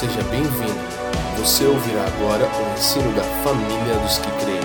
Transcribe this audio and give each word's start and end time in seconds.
seja 0.00 0.22
bem-vindo. 0.30 0.80
Você 1.36 1.62
ouvirá 1.66 2.06
agora 2.06 2.46
o 2.46 2.72
ensino 2.72 3.14
da 3.14 3.22
família 3.22 3.98
dos 4.02 4.16
que 4.16 4.30
creem. 4.42 4.60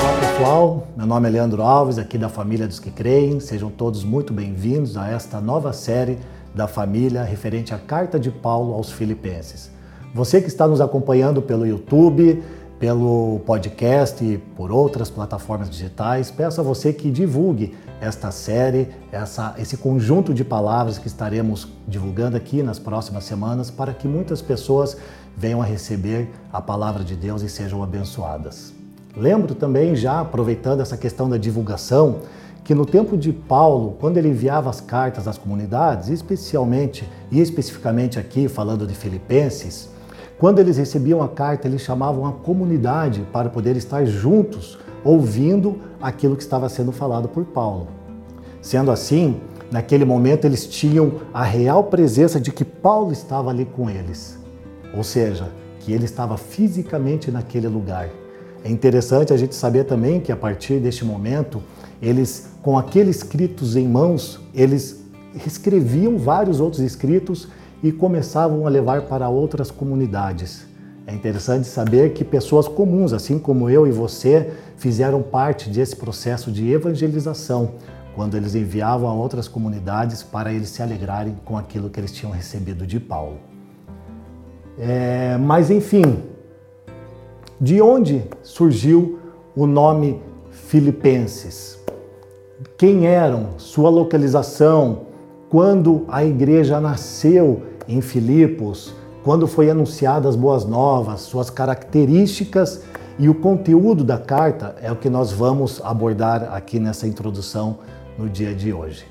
Olá 0.00 0.18
pessoal, 0.18 0.88
meu 0.96 1.06
nome 1.06 1.28
é 1.28 1.30
Leandro 1.30 1.62
Alves, 1.62 1.96
aqui 1.96 2.18
da 2.18 2.28
família 2.28 2.66
dos 2.66 2.80
que 2.80 2.90
creem. 2.90 3.38
Sejam 3.38 3.70
todos 3.70 4.02
muito 4.02 4.32
bem-vindos 4.32 4.96
a 4.96 5.08
esta 5.08 5.40
nova 5.40 5.72
série 5.72 6.18
da 6.52 6.66
família 6.66 7.22
referente 7.22 7.72
à 7.72 7.78
carta 7.78 8.18
de 8.18 8.32
Paulo 8.32 8.74
aos 8.74 8.90
Filipenses. 8.90 9.70
Você 10.12 10.40
que 10.40 10.48
está 10.48 10.66
nos 10.66 10.80
acompanhando 10.80 11.40
pelo 11.40 11.64
YouTube, 11.64 12.42
pelo 12.80 13.42
podcast 13.46 14.24
e 14.24 14.38
por 14.56 14.72
outras 14.72 15.08
plataformas 15.08 15.70
digitais, 15.70 16.32
peço 16.32 16.60
a 16.60 16.64
você 16.64 16.92
que 16.92 17.12
divulgue 17.12 17.76
esta 18.00 18.30
série, 18.30 18.88
essa, 19.12 19.54
esse 19.58 19.76
conjunto 19.76 20.32
de 20.32 20.44
palavras 20.44 20.98
que 20.98 21.06
estaremos 21.06 21.68
divulgando 21.86 22.36
aqui 22.36 22.62
nas 22.62 22.78
próximas 22.78 23.24
semanas 23.24 23.70
para 23.70 23.92
que 23.92 24.08
muitas 24.08 24.40
pessoas 24.40 24.96
venham 25.36 25.60
a 25.60 25.64
receber 25.64 26.30
a 26.52 26.60
palavra 26.60 27.04
de 27.04 27.14
Deus 27.14 27.42
e 27.42 27.48
sejam 27.48 27.82
abençoadas. 27.82 28.72
Lembro 29.16 29.54
também, 29.54 29.94
já 29.94 30.20
aproveitando 30.20 30.80
essa 30.80 30.96
questão 30.96 31.28
da 31.28 31.36
divulgação, 31.36 32.20
que 32.64 32.74
no 32.74 32.86
tempo 32.86 33.16
de 33.16 33.32
Paulo, 33.32 33.96
quando 33.98 34.16
ele 34.16 34.28
enviava 34.28 34.70
as 34.70 34.80
cartas 34.80 35.26
às 35.26 35.36
comunidades, 35.36 36.08
especialmente 36.08 37.08
e 37.30 37.40
especificamente 37.40 38.18
aqui 38.18 38.48
falando 38.48 38.86
de 38.86 38.94
Filipenses, 38.94 39.90
quando 40.40 40.58
eles 40.58 40.78
recebiam 40.78 41.22
a 41.22 41.28
carta, 41.28 41.68
eles 41.68 41.82
chamavam 41.82 42.26
a 42.26 42.32
comunidade 42.32 43.28
para 43.30 43.50
poder 43.50 43.76
estar 43.76 44.06
juntos, 44.06 44.78
ouvindo 45.04 45.78
aquilo 46.00 46.34
que 46.34 46.42
estava 46.42 46.66
sendo 46.70 46.92
falado 46.92 47.28
por 47.28 47.44
Paulo. 47.44 47.88
Sendo 48.62 48.90
assim, 48.90 49.38
naquele 49.70 50.06
momento 50.06 50.46
eles 50.46 50.66
tinham 50.66 51.20
a 51.34 51.44
real 51.44 51.84
presença 51.84 52.40
de 52.40 52.50
que 52.50 52.64
Paulo 52.64 53.12
estava 53.12 53.50
ali 53.50 53.66
com 53.66 53.90
eles, 53.90 54.38
ou 54.96 55.04
seja, 55.04 55.46
que 55.80 55.92
ele 55.92 56.06
estava 56.06 56.38
fisicamente 56.38 57.30
naquele 57.30 57.68
lugar. 57.68 58.08
É 58.64 58.70
interessante 58.70 59.34
a 59.34 59.36
gente 59.36 59.54
saber 59.54 59.84
também 59.84 60.20
que 60.20 60.32
a 60.32 60.36
partir 60.36 60.78
deste 60.80 61.04
momento, 61.04 61.62
eles, 62.00 62.48
com 62.62 62.78
aqueles 62.78 63.16
escritos 63.16 63.76
em 63.76 63.86
mãos, 63.86 64.40
eles 64.54 65.04
escreviam 65.46 66.16
vários 66.16 66.60
outros 66.60 66.80
escritos 66.82 67.46
e 67.82 67.90
começavam 67.90 68.66
a 68.66 68.70
levar 68.70 69.02
para 69.02 69.28
outras 69.28 69.70
comunidades. 69.70 70.66
É 71.06 71.14
interessante 71.14 71.66
saber 71.66 72.12
que 72.12 72.22
pessoas 72.24 72.68
comuns, 72.68 73.12
assim 73.12 73.38
como 73.38 73.68
eu 73.68 73.86
e 73.86 73.90
você, 73.90 74.52
fizeram 74.76 75.22
parte 75.22 75.68
desse 75.68 75.96
processo 75.96 76.52
de 76.52 76.70
evangelização, 76.70 77.72
quando 78.14 78.36
eles 78.36 78.54
enviavam 78.54 79.08
a 79.08 79.14
outras 79.14 79.48
comunidades 79.48 80.22
para 80.22 80.52
eles 80.52 80.68
se 80.68 80.82
alegrarem 80.82 81.36
com 81.44 81.56
aquilo 81.56 81.90
que 81.90 81.98
eles 81.98 82.12
tinham 82.12 82.32
recebido 82.32 82.86
de 82.86 83.00
Paulo. 83.00 83.38
É, 84.78 85.36
mas 85.38 85.70
enfim, 85.70 86.22
de 87.60 87.80
onde 87.82 88.22
surgiu 88.42 89.18
o 89.54 89.66
nome 89.66 90.22
Filipenses? 90.50 91.78
Quem 92.78 93.06
eram? 93.06 93.58
Sua 93.58 93.90
localização? 93.90 95.02
Quando 95.48 96.04
a 96.08 96.24
igreja 96.24 96.80
nasceu 96.80 97.62
em 97.90 98.00
Filipos, 98.00 98.94
quando 99.24 99.48
foi 99.48 99.68
anunciadas 99.68 100.30
as 100.30 100.36
boas 100.36 100.64
novas, 100.64 101.22
suas 101.22 101.50
características 101.50 102.82
e 103.18 103.28
o 103.28 103.34
conteúdo 103.34 104.04
da 104.04 104.16
carta 104.16 104.76
é 104.80 104.90
o 104.92 104.96
que 104.96 105.10
nós 105.10 105.32
vamos 105.32 105.80
abordar 105.84 106.54
aqui 106.54 106.78
nessa 106.78 107.06
introdução 107.06 107.78
no 108.16 108.28
dia 108.28 108.54
de 108.54 108.72
hoje. 108.72 109.04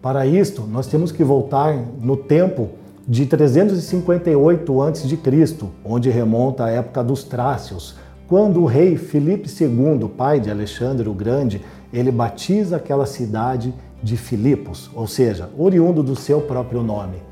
Para 0.00 0.24
isto, 0.24 0.62
nós 0.62 0.86
temos 0.86 1.10
que 1.10 1.24
voltar 1.24 1.76
no 2.00 2.16
tempo 2.16 2.70
de 3.06 3.26
358 3.26 4.82
a.C., 4.82 5.18
onde 5.84 6.08
remonta 6.10 6.66
a 6.66 6.70
época 6.70 7.02
dos 7.02 7.24
Trácios, 7.24 7.96
quando 8.28 8.62
o 8.62 8.66
rei 8.66 8.96
Filipe 8.96 9.48
II, 9.48 10.08
pai 10.16 10.38
de 10.38 10.48
Alexandre 10.48 11.08
o 11.08 11.12
Grande, 11.12 11.60
ele 11.92 12.12
batiza 12.12 12.76
aquela 12.76 13.04
cidade 13.04 13.74
de 14.00 14.16
Filipos, 14.16 14.88
ou 14.94 15.08
seja, 15.08 15.50
oriundo 15.58 16.04
do 16.04 16.14
seu 16.14 16.40
próprio 16.40 16.84
nome. 16.84 17.29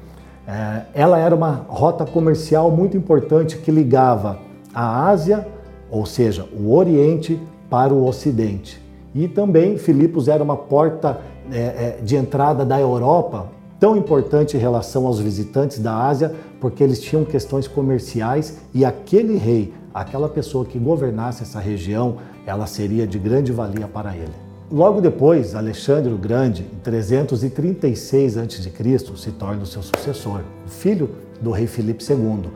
É, 0.49 0.83
ela 0.95 1.19
era 1.19 1.35
uma 1.35 1.67
rota 1.69 2.07
comercial 2.07 2.71
muito 2.71 2.97
importante 2.97 3.59
que 3.59 3.71
ligava 3.71 4.39
a 4.73 5.07
Ásia, 5.07 5.47
ou 5.91 6.07
seja, 6.07 6.49
o 6.59 6.75
Oriente, 6.75 7.39
para 7.69 7.93
o 7.93 8.07
Ocidente. 8.07 8.83
E 9.15 9.29
também 9.29 9.77
Filipos 9.77 10.27
era 10.27 10.43
uma 10.43 10.57
porta 10.57 11.21
é, 11.53 11.59
é, 11.59 11.99
de 12.03 12.17
entrada 12.17 12.65
da 12.65 12.81
Europa, 12.81 13.49
tão 13.79 13.95
importante 13.95 14.57
em 14.57 14.61
relação 14.61 15.07
aos 15.07 15.21
visitantes 15.21 15.81
da 15.81 15.95
Ásia, 15.95 16.35
porque 16.59 16.83
eles 16.83 16.99
tinham 16.99 17.27
questões 17.27 17.69
comerciais 17.69 18.57
e 18.73 18.87
aquele 18.87 19.37
rei, 19.37 19.75
aquela 19.93 20.31
pessoa 20.31 20.65
que 20.65 20.79
governasse 20.79 21.43
essa 21.43 21.61
região, 21.61 22.17
ela 22.47 22.67
seria 22.67 23.07
de 23.07 23.19
grande 23.19 23.53
valia 23.53 23.87
para 23.87 24.17
ele. 24.17 24.48
Logo 24.71 25.01
depois, 25.01 25.55
Alexandre 25.55 26.13
o 26.13 26.19
Grande, 26.19 26.67
em 26.71 26.79
336 26.81 28.37
a.C., 28.37 28.99
se 29.17 29.31
torna 29.31 29.63
o 29.63 29.67
seu 29.67 29.81
sucessor, 29.81 30.43
o 30.67 30.69
filho 30.69 31.09
do 31.41 31.51
rei 31.51 31.67
Filipe 31.67 32.05
II. 32.05 32.51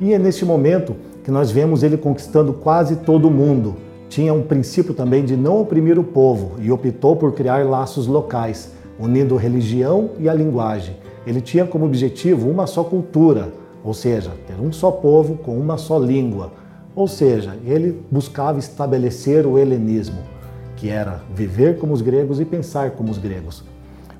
E 0.00 0.14
é 0.14 0.18
neste 0.18 0.46
momento 0.46 0.96
que 1.22 1.30
nós 1.30 1.50
vemos 1.50 1.82
ele 1.82 1.98
conquistando 1.98 2.54
quase 2.54 2.96
todo 2.96 3.28
o 3.28 3.30
mundo. 3.30 3.76
Tinha 4.08 4.32
um 4.32 4.40
princípio 4.40 4.94
também 4.94 5.22
de 5.22 5.36
não 5.36 5.60
oprimir 5.60 5.98
o 5.98 6.04
povo 6.04 6.52
e 6.58 6.72
optou 6.72 7.16
por 7.16 7.34
criar 7.34 7.66
laços 7.66 8.06
locais, 8.06 8.72
unindo 8.98 9.36
religião 9.36 10.12
e 10.18 10.26
a 10.26 10.32
linguagem. 10.32 10.96
Ele 11.26 11.42
tinha 11.42 11.66
como 11.66 11.84
objetivo 11.84 12.48
uma 12.48 12.66
só 12.66 12.82
cultura, 12.82 13.52
ou 13.84 13.92
seja, 13.92 14.32
ter 14.46 14.58
um 14.58 14.72
só 14.72 14.90
povo 14.90 15.36
com 15.36 15.58
uma 15.58 15.76
só 15.76 15.98
língua. 15.98 16.50
Ou 16.96 17.06
seja, 17.06 17.58
ele 17.62 18.02
buscava 18.10 18.58
estabelecer 18.58 19.46
o 19.46 19.58
helenismo 19.58 20.37
que 20.78 20.88
era 20.88 21.20
viver 21.34 21.76
como 21.78 21.92
os 21.92 22.00
gregos 22.00 22.38
e 22.38 22.44
pensar 22.44 22.92
como 22.92 23.10
os 23.10 23.18
gregos. 23.18 23.64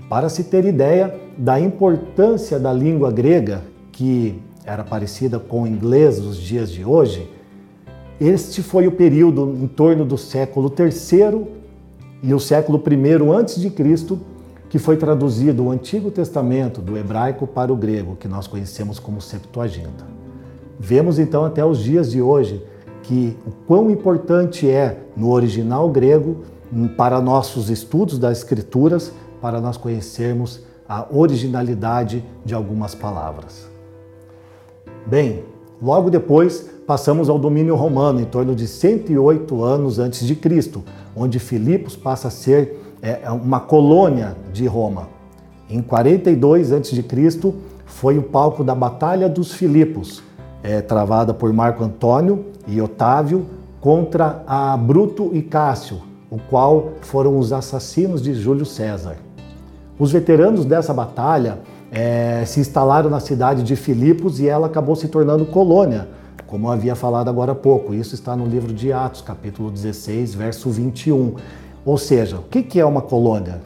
Para 0.08 0.28
se 0.28 0.42
ter 0.42 0.64
ideia 0.64 1.14
da 1.36 1.60
importância 1.60 2.58
da 2.58 2.72
língua 2.72 3.12
grega, 3.12 3.62
que 3.92 4.42
era 4.64 4.82
parecida 4.82 5.38
com 5.38 5.62
o 5.62 5.66
inglês 5.68 6.20
dos 6.20 6.36
dias 6.36 6.70
de 6.70 6.84
hoje, 6.84 7.30
este 8.20 8.60
foi 8.60 8.88
o 8.88 8.92
período 8.92 9.56
em 9.62 9.68
torno 9.68 10.04
do 10.04 10.18
século 10.18 10.72
III 10.76 11.46
e 12.24 12.34
o 12.34 12.40
século 12.40 12.82
I 12.84 13.30
antes 13.30 13.60
de 13.60 13.70
Cristo, 13.70 14.18
que 14.68 14.80
foi 14.80 14.96
traduzido 14.96 15.64
o 15.64 15.70
Antigo 15.70 16.10
Testamento 16.10 16.80
do 16.80 16.98
hebraico 16.98 17.46
para 17.46 17.72
o 17.72 17.76
grego, 17.76 18.16
que 18.16 18.26
nós 18.26 18.48
conhecemos 18.48 18.98
como 18.98 19.20
Septuaginta. 19.20 20.04
Vemos 20.78 21.20
então 21.20 21.44
até 21.44 21.64
os 21.64 21.78
dias 21.78 22.10
de 22.10 22.20
hoje 22.20 22.60
que 23.08 23.34
o 23.46 23.50
quão 23.66 23.90
importante 23.90 24.68
é 24.68 24.98
no 25.16 25.30
original 25.30 25.88
grego 25.88 26.42
para 26.94 27.22
nossos 27.22 27.70
estudos 27.70 28.18
das 28.18 28.36
escrituras, 28.36 29.10
para 29.40 29.62
nós 29.62 29.78
conhecermos 29.78 30.60
a 30.86 31.06
originalidade 31.10 32.22
de 32.44 32.52
algumas 32.52 32.94
palavras. 32.94 33.66
Bem, 35.06 35.42
logo 35.80 36.10
depois 36.10 36.68
passamos 36.86 37.30
ao 37.30 37.38
domínio 37.38 37.74
romano, 37.76 38.20
em 38.20 38.26
torno 38.26 38.54
de 38.54 38.68
108 38.68 39.64
anos 39.64 39.98
antes 39.98 40.26
de 40.26 40.34
Cristo, 40.34 40.84
onde 41.16 41.38
Filipos 41.38 41.96
passa 41.96 42.28
a 42.28 42.30
ser 42.30 42.78
é, 43.00 43.20
é 43.22 43.30
uma 43.30 43.60
colônia 43.60 44.36
de 44.52 44.66
Roma. 44.66 45.08
Em 45.70 45.80
42 45.80 46.72
a.C., 46.72 47.02
foi 47.86 48.18
o 48.18 48.22
palco 48.22 48.62
da 48.62 48.74
Batalha 48.74 49.30
dos 49.30 49.54
Filipos, 49.54 50.22
é, 50.62 50.82
travada 50.82 51.32
por 51.32 51.50
Marco 51.54 51.82
Antônio 51.82 52.57
e 52.68 52.80
Otávio 52.80 53.46
contra 53.80 54.42
a 54.46 54.76
Bruto 54.76 55.30
e 55.32 55.42
Cássio, 55.42 56.02
o 56.30 56.38
qual 56.38 56.92
foram 57.00 57.38
os 57.38 57.52
assassinos 57.52 58.22
de 58.22 58.34
Júlio 58.34 58.66
César. 58.66 59.16
Os 59.98 60.12
veteranos 60.12 60.64
dessa 60.64 60.92
batalha 60.92 61.58
é, 61.90 62.44
se 62.46 62.60
instalaram 62.60 63.08
na 63.08 63.18
cidade 63.18 63.62
de 63.62 63.74
Filipos 63.74 64.38
e 64.38 64.46
ela 64.46 64.66
acabou 64.66 64.94
se 64.94 65.08
tornando 65.08 65.46
colônia, 65.46 66.08
como 66.46 66.70
havia 66.70 66.94
falado 66.94 67.28
agora 67.28 67.52
há 67.52 67.54
pouco. 67.54 67.94
Isso 67.94 68.14
está 68.14 68.36
no 68.36 68.46
livro 68.46 68.72
de 68.72 68.92
Atos, 68.92 69.22
capítulo 69.22 69.70
16, 69.70 70.34
verso 70.34 70.70
21. 70.70 71.34
Ou 71.84 71.96
seja, 71.96 72.36
o 72.36 72.42
que 72.42 72.78
é 72.78 72.84
uma 72.84 73.00
colônia? 73.00 73.60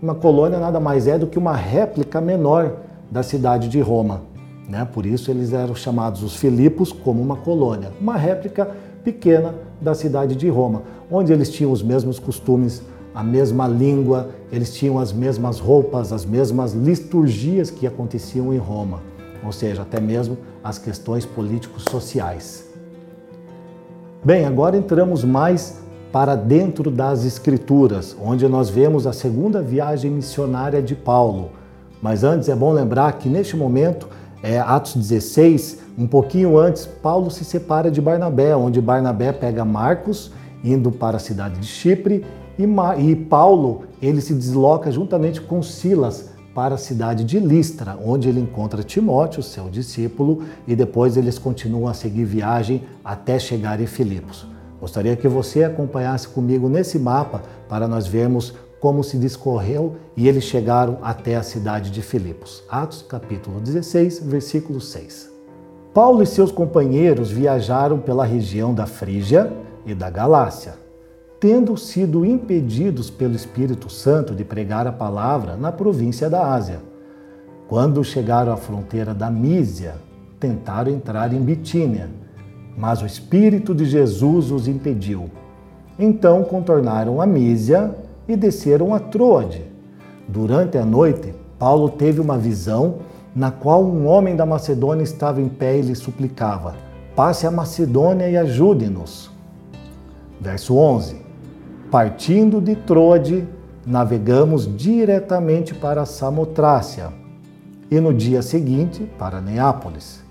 Uma 0.00 0.14
colônia 0.14 0.58
nada 0.58 0.78
mais 0.78 1.06
é 1.06 1.18
do 1.18 1.26
que 1.26 1.38
uma 1.38 1.54
réplica 1.54 2.20
menor 2.20 2.72
da 3.10 3.22
cidade 3.22 3.68
de 3.68 3.80
Roma. 3.80 4.22
Né? 4.72 4.88
Por 4.90 5.04
isso 5.04 5.30
eles 5.30 5.52
eram 5.52 5.74
chamados 5.74 6.22
os 6.22 6.34
Filipos 6.34 6.92
como 6.92 7.20
uma 7.20 7.36
colônia, 7.36 7.92
uma 8.00 8.16
réplica 8.16 8.70
pequena 9.04 9.54
da 9.78 9.92
cidade 9.92 10.34
de 10.34 10.48
Roma, 10.48 10.82
onde 11.10 11.30
eles 11.30 11.50
tinham 11.50 11.70
os 11.70 11.82
mesmos 11.82 12.18
costumes, 12.18 12.80
a 13.14 13.22
mesma 13.22 13.68
língua, 13.68 14.30
eles 14.50 14.74
tinham 14.74 14.98
as 14.98 15.12
mesmas 15.12 15.60
roupas, 15.60 16.10
as 16.10 16.24
mesmas 16.24 16.72
liturgias 16.72 17.70
que 17.70 17.86
aconteciam 17.86 18.54
em 18.54 18.56
Roma, 18.56 19.02
ou 19.44 19.52
seja, 19.52 19.82
até 19.82 20.00
mesmo 20.00 20.38
as 20.64 20.78
questões 20.78 21.26
políticos 21.26 21.84
sociais. 21.90 22.66
Bem, 24.24 24.46
agora 24.46 24.74
entramos 24.74 25.22
mais 25.22 25.82
para 26.10 26.34
dentro 26.34 26.90
das 26.90 27.26
Escrituras, 27.26 28.16
onde 28.18 28.48
nós 28.48 28.70
vemos 28.70 29.06
a 29.06 29.12
segunda 29.12 29.60
viagem 29.60 30.10
missionária 30.10 30.80
de 30.80 30.94
Paulo. 30.94 31.50
Mas 32.00 32.24
antes 32.24 32.48
é 32.48 32.54
bom 32.54 32.72
lembrar 32.72 33.12
que 33.18 33.28
neste 33.28 33.54
momento 33.54 34.08
é, 34.42 34.58
Atos 34.58 34.94
16, 34.94 35.78
um 35.96 36.06
pouquinho 36.06 36.58
antes, 36.58 36.84
Paulo 36.84 37.30
se 37.30 37.44
separa 37.44 37.90
de 37.90 38.00
Barnabé, 38.00 38.56
onde 38.56 38.80
Barnabé 38.80 39.32
pega 39.32 39.64
Marcos 39.64 40.32
indo 40.64 40.90
para 40.90 41.16
a 41.16 41.20
cidade 41.20 41.58
de 41.60 41.66
Chipre 41.66 42.24
e, 42.58 42.64
e 42.64 43.16
Paulo 43.16 43.84
ele 44.00 44.20
se 44.20 44.34
desloca 44.34 44.90
juntamente 44.90 45.40
com 45.40 45.62
Silas 45.62 46.30
para 46.54 46.74
a 46.74 46.78
cidade 46.78 47.24
de 47.24 47.38
Listra, 47.38 47.96
onde 48.04 48.28
ele 48.28 48.40
encontra 48.40 48.82
Timóteo, 48.82 49.42
seu 49.42 49.70
discípulo, 49.70 50.42
e 50.66 50.76
depois 50.76 51.16
eles 51.16 51.38
continuam 51.38 51.88
a 51.88 51.94
seguir 51.94 52.24
viagem 52.24 52.82
até 53.02 53.38
chegar 53.38 53.80
em 53.80 53.86
Filipos. 53.86 54.46
Gostaria 54.78 55.16
que 55.16 55.28
você 55.28 55.64
acompanhasse 55.64 56.28
comigo 56.28 56.68
nesse 56.68 56.98
mapa 56.98 57.42
para 57.68 57.86
nós 57.88 58.06
vermos 58.06 58.52
como 58.82 59.04
se 59.04 59.16
discorreu 59.16 59.94
e 60.16 60.26
eles 60.26 60.42
chegaram 60.42 60.98
até 61.02 61.36
a 61.36 61.42
cidade 61.44 61.88
de 61.88 62.02
Filipos. 62.02 62.64
Atos 62.68 63.00
capítulo 63.00 63.60
16, 63.60 64.18
versículo 64.24 64.80
6. 64.80 65.30
Paulo 65.94 66.20
e 66.20 66.26
seus 66.26 66.50
companheiros 66.50 67.30
viajaram 67.30 68.00
pela 68.00 68.24
região 68.24 68.74
da 68.74 68.84
Frígia 68.84 69.52
e 69.86 69.94
da 69.94 70.10
Galácia, 70.10 70.74
tendo 71.38 71.76
sido 71.76 72.26
impedidos 72.26 73.08
pelo 73.08 73.36
Espírito 73.36 73.88
Santo 73.88 74.34
de 74.34 74.42
pregar 74.44 74.84
a 74.84 74.92
palavra 74.92 75.56
na 75.56 75.70
província 75.70 76.28
da 76.28 76.52
Ásia. 76.52 76.80
Quando 77.68 78.02
chegaram 78.02 78.52
à 78.52 78.56
fronteira 78.56 79.14
da 79.14 79.30
Mísia, 79.30 79.94
tentaram 80.40 80.90
entrar 80.90 81.32
em 81.32 81.40
Bitínia, 81.40 82.10
mas 82.76 83.00
o 83.00 83.06
Espírito 83.06 83.76
de 83.76 83.84
Jesus 83.84 84.50
os 84.50 84.66
impediu. 84.66 85.30
Então 85.96 86.42
contornaram 86.42 87.22
a 87.22 87.26
Mísia 87.26 88.01
e 88.28 88.36
desceram 88.36 88.94
a 88.94 88.98
Troade. 88.98 89.64
Durante 90.28 90.78
a 90.78 90.84
noite, 90.84 91.34
Paulo 91.58 91.88
teve 91.88 92.20
uma 92.20 92.38
visão 92.38 92.96
na 93.34 93.50
qual 93.50 93.84
um 93.84 94.06
homem 94.06 94.36
da 94.36 94.44
Macedônia 94.44 95.02
estava 95.02 95.40
em 95.40 95.48
pé 95.48 95.78
e 95.78 95.82
lhe 95.82 95.94
suplicava: 95.94 96.74
Passe 97.14 97.46
a 97.46 97.50
Macedônia 97.50 98.28
e 98.28 98.36
ajude-nos. 98.36 99.30
Verso 100.40 100.76
11: 100.76 101.16
Partindo 101.90 102.60
de 102.60 102.74
Troade, 102.74 103.46
navegamos 103.86 104.68
diretamente 104.76 105.74
para 105.74 106.06
Samotrácia 106.06 107.12
e 107.90 108.00
no 108.00 108.14
dia 108.14 108.42
seguinte 108.42 109.08
para 109.18 109.40
Neápolis. 109.40 110.22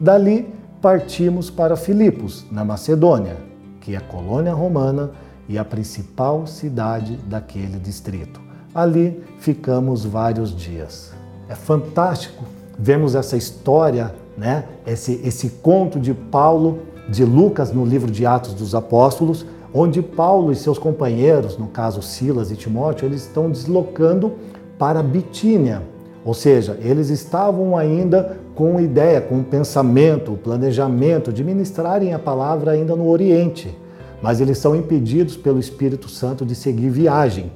Dali 0.00 0.48
partimos 0.80 1.50
para 1.50 1.76
Filipos, 1.76 2.46
na 2.52 2.64
Macedônia, 2.64 3.36
que 3.80 3.96
é 3.96 4.00
colônia 4.00 4.52
romana 4.52 5.10
e 5.48 5.58
a 5.58 5.64
principal 5.64 6.46
cidade 6.46 7.16
daquele 7.26 7.78
distrito. 7.78 8.40
Ali 8.74 9.22
ficamos 9.38 10.04
vários 10.04 10.54
dias. 10.54 11.12
É 11.48 11.54
fantástico 11.54 12.44
vermos 12.78 13.14
essa 13.14 13.36
história, 13.36 14.14
né? 14.36 14.64
esse, 14.86 15.20
esse 15.24 15.48
conto 15.62 15.98
de 15.98 16.12
Paulo, 16.12 16.80
de 17.08 17.24
Lucas 17.24 17.72
no 17.72 17.84
livro 17.84 18.10
de 18.10 18.26
Atos 18.26 18.52
dos 18.52 18.74
Apóstolos, 18.74 19.46
onde 19.72 20.02
Paulo 20.02 20.52
e 20.52 20.56
seus 20.56 20.78
companheiros, 20.78 21.56
no 21.56 21.68
caso 21.68 22.02
Silas 22.02 22.50
e 22.50 22.56
Timóteo, 22.56 23.06
eles 23.06 23.22
estão 23.22 23.50
deslocando 23.50 24.34
para 24.78 25.02
Bitínia, 25.02 25.82
ou 26.24 26.34
seja, 26.34 26.78
eles 26.82 27.08
estavam 27.08 27.76
ainda 27.76 28.38
com 28.54 28.78
ideia, 28.80 29.20
com 29.20 29.42
pensamento, 29.42 30.38
planejamento 30.42 31.32
de 31.32 31.42
ministrarem 31.42 32.12
a 32.12 32.18
palavra 32.18 32.72
ainda 32.72 32.94
no 32.94 33.08
Oriente 33.08 33.74
mas 34.22 34.40
eles 34.40 34.58
são 34.58 34.74
impedidos 34.74 35.36
pelo 35.36 35.58
Espírito 35.58 36.08
Santo 36.08 36.44
de 36.44 36.54
seguir 36.54 36.90
viagem. 36.90 37.52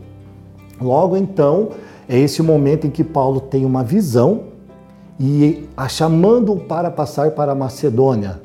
Logo 0.80 1.16
então, 1.16 1.70
é 2.08 2.18
esse 2.18 2.42
momento 2.42 2.86
em 2.86 2.90
que 2.90 3.04
Paulo 3.04 3.40
tem 3.40 3.64
uma 3.64 3.82
visão 3.82 4.44
e 5.18 5.68
a 5.76 5.88
chamando 5.88 6.56
para 6.56 6.90
passar 6.90 7.30
para 7.32 7.52
a 7.52 7.54
Macedônia. 7.54 8.40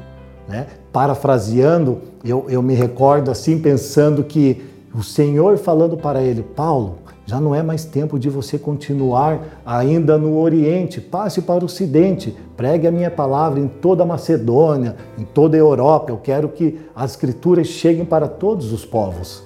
Né? 0.48 0.68
Parafraseando, 0.92 2.00
eu, 2.24 2.46
eu 2.50 2.62
me 2.62 2.74
recordo 2.74 3.32
assim, 3.32 3.60
pensando 3.60 4.24
que 4.24 4.64
o 4.94 5.04
Senhor 5.04 5.58
falando 5.58 5.98
para 5.98 6.22
ele, 6.22 6.44
Paulo, 6.44 7.00
já 7.28 7.42
não 7.42 7.54
é 7.54 7.62
mais 7.62 7.84
tempo 7.84 8.18
de 8.18 8.30
você 8.30 8.58
continuar 8.58 9.60
ainda 9.66 10.18
no 10.18 10.40
Oriente. 10.40 11.02
Passe 11.02 11.42
para 11.42 11.62
o 11.62 11.66
Ocidente. 11.66 12.34
Pregue 12.56 12.88
a 12.88 12.92
minha 12.92 13.12
palavra 13.12 13.60
em 13.60 13.68
toda 13.68 14.04
a 14.04 14.06
Macedônia, 14.06 14.96
em 15.20 15.26
toda 15.26 15.58
a 15.58 15.60
Europa. 15.60 16.10
Eu 16.10 16.18
quero 16.18 16.48
que 16.48 16.80
as 16.96 17.12
Escrituras 17.12 17.68
cheguem 17.68 18.06
para 18.06 18.30
todos 18.30 18.72
os 18.72 18.86
povos. 18.86 19.44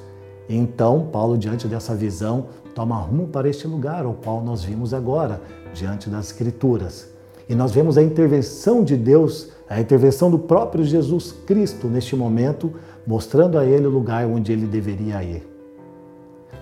Então, 0.48 1.08
Paulo, 1.12 1.36
diante 1.36 1.68
dessa 1.68 1.96
visão, 1.96 2.46
toma 2.76 2.96
rumo 2.98 3.28
para 3.28 3.50
este 3.50 3.68
lugar, 3.68 4.06
ao 4.06 4.14
qual 4.14 4.44
nós 4.44 4.64
vimos 4.64 4.94
agora, 4.94 5.42
diante 5.74 6.08
das 6.08 6.28
Escrituras. 6.28 7.10
E 7.50 7.56
nós 7.56 7.72
vemos 7.72 7.98
a 7.98 8.04
intervenção 8.04 8.84
de 8.84 8.96
Deus, 8.96 9.50
a 9.68 9.82
intervenção 9.82 10.30
do 10.30 10.38
próprio 10.38 10.84
Jesus 10.84 11.32
Cristo 11.48 11.88
neste 11.88 12.16
momento, 12.16 12.72
mostrando 13.08 13.58
a 13.58 13.66
ele 13.66 13.88
o 13.88 13.90
lugar 13.90 14.28
onde 14.28 14.52
ele 14.52 14.68
deveria 14.68 15.24
ir. 15.24 15.50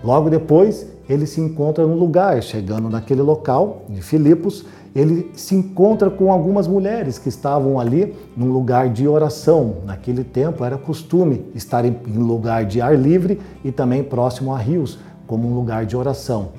Logo 0.01 0.30
depois, 0.30 0.88
ele 1.10 1.26
se 1.26 1.42
encontra 1.42 1.88
no 1.88 1.96
lugar, 1.96 2.42
chegando 2.44 2.88
naquele 2.88 3.24
local, 3.24 3.82
de 3.90 4.00
Filipos, 4.00 4.64
ele 4.96 5.32
se 5.34 5.56
encontra 5.56 6.10
com 6.10 6.32
algumas 6.32 6.68
mulheres 6.68 7.18
que 7.18 7.30
estavam 7.30 7.80
ali 7.80 8.16
num 8.38 8.52
lugar 8.52 8.90
de 8.90 9.08
oração. 9.08 9.78
Naquele 9.86 10.24
tempo 10.24 10.64
era 10.64 10.78
costume 10.78 11.46
estar 11.56 11.84
em 11.84 11.98
lugar 12.16 12.66
de 12.66 12.80
ar 12.80 12.98
livre 12.98 13.40
e 13.64 13.72
também 13.72 14.04
próximo 14.04 14.54
a 14.54 14.58
rios, 14.58 15.00
como 15.26 15.48
um 15.48 15.56
lugar 15.56 15.86
de 15.86 15.98
oração. 15.98 16.50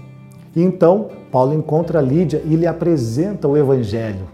E 0.54 0.62
então 0.62 1.08
Paulo 1.30 1.54
encontra 1.54 2.00
Lídia 2.00 2.42
e 2.44 2.56
lhe 2.56 2.66
apresenta 2.66 3.46
o 3.46 3.56
evangelho. 3.56 4.28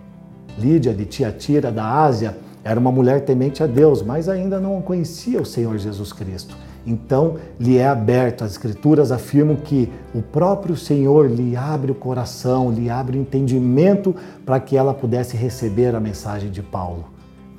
Lídia 0.59 0.95
de 0.95 1.05
Tiatira, 1.05 1.71
da 1.71 1.85
Ásia, 1.85 2.37
era 2.65 2.81
uma 2.81 2.91
mulher 2.91 3.25
temente 3.25 3.63
a 3.63 3.67
Deus, 3.67 4.03
mas 4.03 4.29
ainda 4.29 4.59
não 4.59 4.81
conhecia 4.81 5.41
o 5.41 5.47
Senhor 5.47 5.77
Jesus 5.79 6.13
Cristo. 6.13 6.57
Então 6.87 7.37
lhe 7.59 7.79
é 7.79 7.88
aberto. 7.88 8.44
As 8.44 8.53
Escrituras 8.53 9.11
afirmam 9.11 9.56
que 9.56 9.91
o 10.15 10.23
próprio 10.23 10.77
Senhor 10.77 11.29
lhe 11.29 11.56
abre 11.56 11.91
o 11.91 11.94
coração, 11.94 12.71
lhe 12.71 12.88
abre 12.88 13.19
o 13.19 13.21
entendimento 13.21 14.15
para 14.44 14.61
que 14.61 14.77
ela 14.77 14.94
pudesse 14.94 15.37
receber 15.37 15.94
a 15.94 16.00
mensagem 16.00 16.50
de 16.50 16.62
Paulo. 16.62 17.06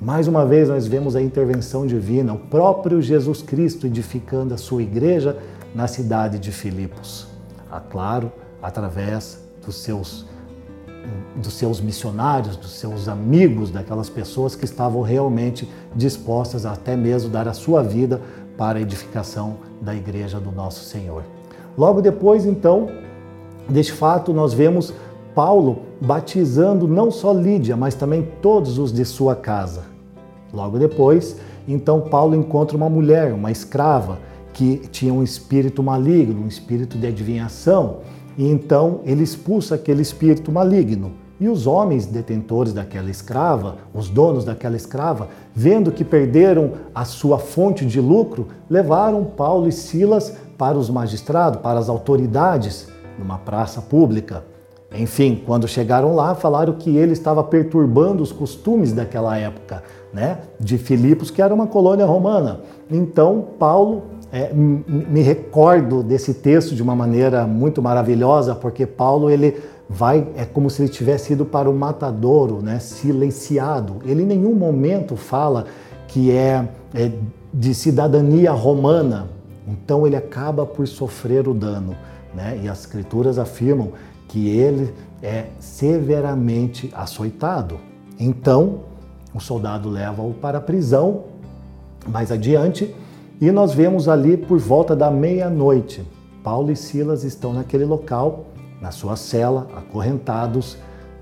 Mais 0.00 0.28
uma 0.28 0.46
vez 0.46 0.68
nós 0.68 0.86
vemos 0.86 1.14
a 1.16 1.20
intervenção 1.20 1.86
divina, 1.86 2.32
o 2.32 2.38
próprio 2.38 3.02
Jesus 3.02 3.42
Cristo 3.42 3.86
edificando 3.86 4.54
a 4.54 4.56
sua 4.56 4.82
igreja 4.82 5.36
na 5.74 5.86
cidade 5.86 6.38
de 6.38 6.52
Filipos. 6.52 7.26
Ah, 7.70 7.80
claro, 7.80 8.32
através 8.62 9.44
dos 9.64 9.76
seus 9.76 10.26
dos 11.36 11.54
seus 11.54 11.80
missionários, 11.80 12.56
dos 12.56 12.72
seus 12.72 13.08
amigos, 13.08 13.70
daquelas 13.70 14.10
pessoas 14.10 14.54
que 14.54 14.64
estavam 14.64 15.00
realmente 15.02 15.68
dispostas 15.94 16.66
a 16.66 16.72
até 16.72 16.96
mesmo 16.96 17.30
dar 17.30 17.48
a 17.48 17.54
sua 17.54 17.82
vida 17.82 18.20
para 18.58 18.78
a 18.78 18.82
edificação 18.82 19.56
da 19.80 19.94
igreja 19.94 20.40
do 20.40 20.50
nosso 20.50 20.84
Senhor. 20.84 21.22
Logo 21.78 22.02
depois, 22.02 22.44
então, 22.44 22.90
deste 23.68 23.92
fato, 23.92 24.34
nós 24.34 24.52
vemos 24.52 24.92
Paulo 25.32 25.82
batizando 26.00 26.88
não 26.88 27.10
só 27.12 27.32
Lídia, 27.32 27.76
mas 27.76 27.94
também 27.94 28.28
todos 28.42 28.76
os 28.76 28.92
de 28.92 29.04
sua 29.04 29.36
casa. 29.36 29.84
Logo 30.52 30.76
depois, 30.76 31.36
então, 31.68 32.00
Paulo 32.00 32.34
encontra 32.34 32.76
uma 32.76 32.90
mulher, 32.90 33.32
uma 33.32 33.52
escrava, 33.52 34.18
que 34.52 34.78
tinha 34.90 35.14
um 35.14 35.22
espírito 35.22 35.80
maligno, 35.80 36.42
um 36.42 36.48
espírito 36.48 36.98
de 36.98 37.06
adivinhação, 37.06 37.98
e 38.36 38.50
então 38.50 39.00
ele 39.04 39.22
expulsa 39.22 39.76
aquele 39.76 40.02
espírito 40.02 40.50
maligno. 40.50 41.12
E 41.40 41.48
os 41.48 41.66
homens 41.66 42.06
detentores 42.06 42.72
daquela 42.72 43.10
escrava, 43.10 43.76
os 43.94 44.08
donos 44.08 44.44
daquela 44.44 44.76
escrava, 44.76 45.28
vendo 45.54 45.92
que 45.92 46.04
perderam 46.04 46.72
a 46.94 47.04
sua 47.04 47.38
fonte 47.38 47.86
de 47.86 48.00
lucro, 48.00 48.48
levaram 48.68 49.24
Paulo 49.24 49.68
e 49.68 49.72
Silas 49.72 50.34
para 50.56 50.76
os 50.76 50.90
magistrados, 50.90 51.60
para 51.60 51.78
as 51.78 51.88
autoridades, 51.88 52.88
numa 53.18 53.38
praça 53.38 53.80
pública. 53.80 54.44
Enfim, 54.92 55.40
quando 55.44 55.68
chegaram 55.68 56.14
lá, 56.14 56.34
falaram 56.34 56.72
que 56.72 56.96
ele 56.96 57.12
estava 57.12 57.44
perturbando 57.44 58.22
os 58.22 58.32
costumes 58.32 58.92
daquela 58.92 59.36
época, 59.36 59.82
né, 60.12 60.38
de 60.58 60.78
Filipos, 60.78 61.30
que 61.30 61.42
era 61.42 61.54
uma 61.54 61.66
colônia 61.66 62.06
romana. 62.06 62.60
Então, 62.90 63.48
Paulo, 63.58 64.04
é, 64.32 64.50
me 64.52 65.20
recordo 65.20 66.02
desse 66.02 66.34
texto 66.34 66.74
de 66.74 66.82
uma 66.82 66.96
maneira 66.96 67.46
muito 67.46 67.82
maravilhosa, 67.82 68.54
porque 68.54 68.86
Paulo 68.86 69.30
ele 69.30 69.56
vai 69.88 70.28
é 70.36 70.44
como 70.44 70.68
se 70.68 70.82
ele 70.82 70.88
tivesse 70.88 71.32
ido 71.32 71.44
para 71.44 71.70
o 71.70 71.74
matadouro, 71.74 72.60
né, 72.60 72.78
silenciado. 72.78 73.96
Ele 74.04 74.22
em 74.22 74.26
nenhum 74.26 74.54
momento 74.54 75.16
fala 75.16 75.66
que 76.06 76.30
é, 76.30 76.68
é 76.94 77.10
de 77.52 77.74
cidadania 77.74 78.52
romana. 78.52 79.28
Então 79.66 80.06
ele 80.06 80.16
acaba 80.16 80.66
por 80.66 80.86
sofrer 80.86 81.46
o 81.48 81.54
dano, 81.54 81.94
né? 82.34 82.58
E 82.62 82.68
as 82.68 82.80
escrituras 82.80 83.38
afirmam 83.38 83.92
que 84.26 84.48
ele 84.48 84.94
é 85.22 85.46
severamente 85.58 86.90
açoitado. 86.94 87.78
Então 88.18 88.80
o 89.34 89.40
soldado 89.40 89.88
leva-o 89.88 90.32
para 90.34 90.58
a 90.58 90.60
prisão. 90.60 91.24
Mais 92.06 92.32
adiante, 92.32 92.94
e 93.40 93.50
nós 93.50 93.74
vemos 93.74 94.08
ali 94.08 94.36
por 94.36 94.58
volta 94.58 94.96
da 94.96 95.10
meia-noite, 95.10 96.02
Paulo 96.42 96.70
e 96.72 96.76
Silas 96.76 97.24
estão 97.24 97.52
naquele 97.52 97.84
local 97.84 98.46
na 98.80 98.90
sua 98.90 99.16
cela, 99.16 99.66
acorrentados, 99.76 100.76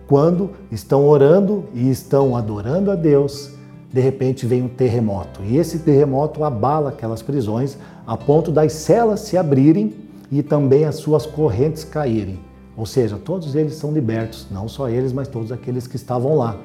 quando 0.06 0.50
estão 0.70 1.06
orando 1.06 1.64
e 1.74 1.90
estão 1.90 2.36
adorando 2.36 2.90
a 2.90 2.94
Deus, 2.94 3.50
de 3.92 4.00
repente 4.00 4.46
vem 4.46 4.62
um 4.62 4.68
terremoto. 4.68 5.40
E 5.42 5.56
esse 5.56 5.80
terremoto 5.80 6.44
abala 6.44 6.90
aquelas 6.90 7.22
prisões 7.22 7.76
a 8.06 8.16
ponto 8.16 8.52
das 8.52 8.72
celas 8.72 9.20
se 9.20 9.36
abrirem 9.36 9.94
e 10.30 10.42
também 10.42 10.84
as 10.84 10.96
suas 10.96 11.26
correntes 11.26 11.82
caírem. 11.82 12.38
Ou 12.76 12.84
seja, 12.84 13.16
todos 13.16 13.54
eles 13.54 13.74
são 13.74 13.92
libertos, 13.92 14.46
não 14.50 14.68
só 14.68 14.88
eles, 14.88 15.12
mas 15.12 15.28
todos 15.28 15.50
aqueles 15.50 15.86
que 15.86 15.96
estavam 15.96 16.36
lá. 16.36 16.56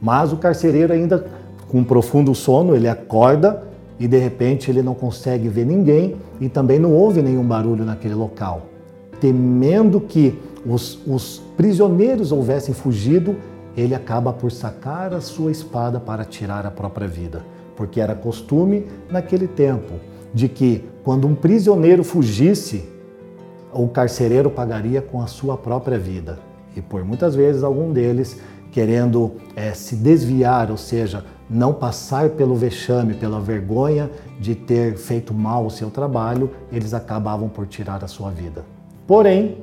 Mas 0.00 0.32
o 0.32 0.36
carcereiro 0.36 0.92
ainda 0.92 1.26
com 1.68 1.78
um 1.78 1.84
profundo 1.84 2.34
sono, 2.34 2.74
ele 2.74 2.88
acorda 2.88 3.64
e 4.00 4.08
de 4.08 4.16
repente 4.16 4.70
ele 4.70 4.82
não 4.82 4.94
consegue 4.94 5.48
ver 5.48 5.66
ninguém 5.66 6.16
e 6.40 6.48
também 6.48 6.78
não 6.78 6.92
ouve 6.92 7.20
nenhum 7.20 7.44
barulho 7.44 7.84
naquele 7.84 8.14
local. 8.14 8.67
Temendo 9.20 10.00
que 10.00 10.38
os, 10.66 10.98
os 11.06 11.42
prisioneiros 11.56 12.32
houvessem 12.32 12.74
fugido, 12.74 13.36
ele 13.76 13.94
acaba 13.94 14.32
por 14.32 14.50
sacar 14.50 15.14
a 15.14 15.20
sua 15.20 15.50
espada 15.50 16.00
para 16.00 16.24
tirar 16.24 16.66
a 16.66 16.70
própria 16.70 17.06
vida, 17.06 17.44
porque 17.76 18.00
era 18.00 18.14
costume 18.14 18.86
naquele 19.10 19.46
tempo 19.46 19.94
de 20.34 20.48
que 20.48 20.84
quando 21.04 21.26
um 21.26 21.34
prisioneiro 21.34 22.04
fugisse, 22.04 22.88
o 23.72 23.88
carcereiro 23.88 24.50
pagaria 24.50 25.00
com 25.00 25.22
a 25.22 25.26
sua 25.26 25.56
própria 25.56 25.98
vida. 25.98 26.38
E 26.76 26.80
por 26.80 27.04
muitas 27.04 27.34
vezes 27.34 27.62
algum 27.62 27.92
deles 27.92 28.40
querendo 28.70 29.32
é, 29.56 29.72
se 29.72 29.96
desviar, 29.96 30.70
ou 30.70 30.76
seja, 30.76 31.24
não 31.48 31.72
passar 31.72 32.30
pelo 32.30 32.54
vexame, 32.54 33.14
pela 33.14 33.40
vergonha 33.40 34.10
de 34.38 34.54
ter 34.54 34.96
feito 34.96 35.32
mal 35.32 35.64
o 35.66 35.70
seu 35.70 35.90
trabalho, 35.90 36.50
eles 36.70 36.92
acabavam 36.92 37.48
por 37.48 37.66
tirar 37.66 38.04
a 38.04 38.08
sua 38.08 38.30
vida. 38.30 38.77
Porém, 39.08 39.56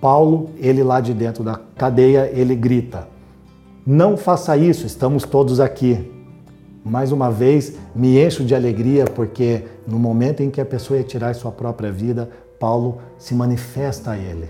Paulo, 0.00 0.48
ele 0.58 0.82
lá 0.82 0.98
de 0.98 1.12
dentro 1.12 1.44
da 1.44 1.60
cadeia, 1.76 2.30
ele 2.32 2.56
grita: 2.56 3.06
Não 3.86 4.16
faça 4.16 4.56
isso, 4.56 4.86
estamos 4.86 5.24
todos 5.24 5.60
aqui. 5.60 6.10
Mais 6.82 7.12
uma 7.12 7.30
vez, 7.30 7.74
me 7.94 8.18
encho 8.18 8.42
de 8.42 8.54
alegria 8.54 9.04
porque 9.04 9.62
no 9.86 9.98
momento 9.98 10.42
em 10.42 10.50
que 10.50 10.58
a 10.58 10.64
pessoa 10.64 10.98
ia 10.98 11.04
tirar 11.04 11.34
sua 11.34 11.52
própria 11.52 11.92
vida, 11.92 12.30
Paulo 12.58 12.96
se 13.18 13.34
manifesta 13.34 14.12
a 14.12 14.16
ele. 14.16 14.48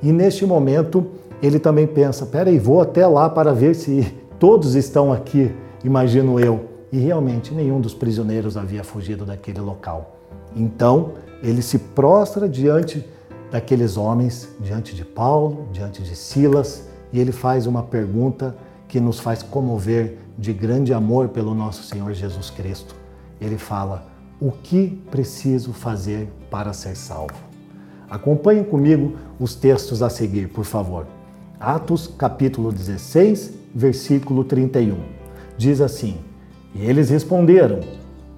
E 0.00 0.12
neste 0.12 0.46
momento, 0.46 1.04
ele 1.42 1.58
também 1.58 1.84
pensa: 1.86 2.24
peraí, 2.24 2.60
vou 2.60 2.80
até 2.80 3.04
lá 3.08 3.28
para 3.28 3.52
ver 3.52 3.74
se 3.74 4.06
todos 4.38 4.76
estão 4.76 5.12
aqui, 5.12 5.52
imagino 5.82 6.38
eu. 6.38 6.66
E 6.92 6.98
realmente 6.98 7.52
nenhum 7.52 7.80
dos 7.80 7.92
prisioneiros 7.92 8.56
havia 8.56 8.84
fugido 8.84 9.24
daquele 9.24 9.60
local. 9.60 10.16
Então 10.54 11.14
ele 11.42 11.60
se 11.60 11.78
prostra 11.78 12.48
diante 12.48 13.04
daqueles 13.50 13.96
homens, 13.96 14.48
diante 14.60 14.94
de 14.94 15.04
Paulo, 15.04 15.68
diante 15.72 16.02
de 16.02 16.14
Silas, 16.16 16.88
e 17.12 17.20
ele 17.20 17.32
faz 17.32 17.66
uma 17.66 17.82
pergunta 17.82 18.56
que 18.88 19.00
nos 19.00 19.18
faz 19.18 19.42
comover 19.42 20.18
de 20.38 20.52
grande 20.52 20.92
amor 20.92 21.28
pelo 21.28 21.54
nosso 21.54 21.82
Senhor 21.82 22.12
Jesus 22.12 22.50
Cristo. 22.50 22.94
Ele 23.40 23.56
fala: 23.56 24.06
O 24.40 24.50
que 24.50 25.02
preciso 25.10 25.72
fazer 25.72 26.28
para 26.50 26.72
ser 26.72 26.96
salvo? 26.96 27.36
Acompanhem 28.08 28.64
comigo 28.64 29.16
os 29.38 29.54
textos 29.54 30.02
a 30.02 30.08
seguir, 30.08 30.48
por 30.48 30.64
favor. 30.64 31.06
Atos 31.58 32.06
capítulo 32.06 32.70
16, 32.70 33.52
versículo 33.74 34.44
31. 34.44 34.96
Diz 35.56 35.80
assim: 35.80 36.18
E 36.74 36.84
eles 36.84 37.10
responderam: 37.10 37.80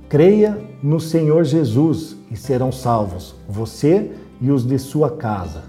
Creia 0.09 0.59
no 0.83 1.00
Senhor 1.00 1.45
Jesus 1.45 2.17
e 2.31 2.37
serão 2.37 2.71
salvos, 2.71 3.35
você 3.49 4.12
os 4.42 4.66
de 4.66 4.78
sua 4.78 5.11
casa. 5.11 5.62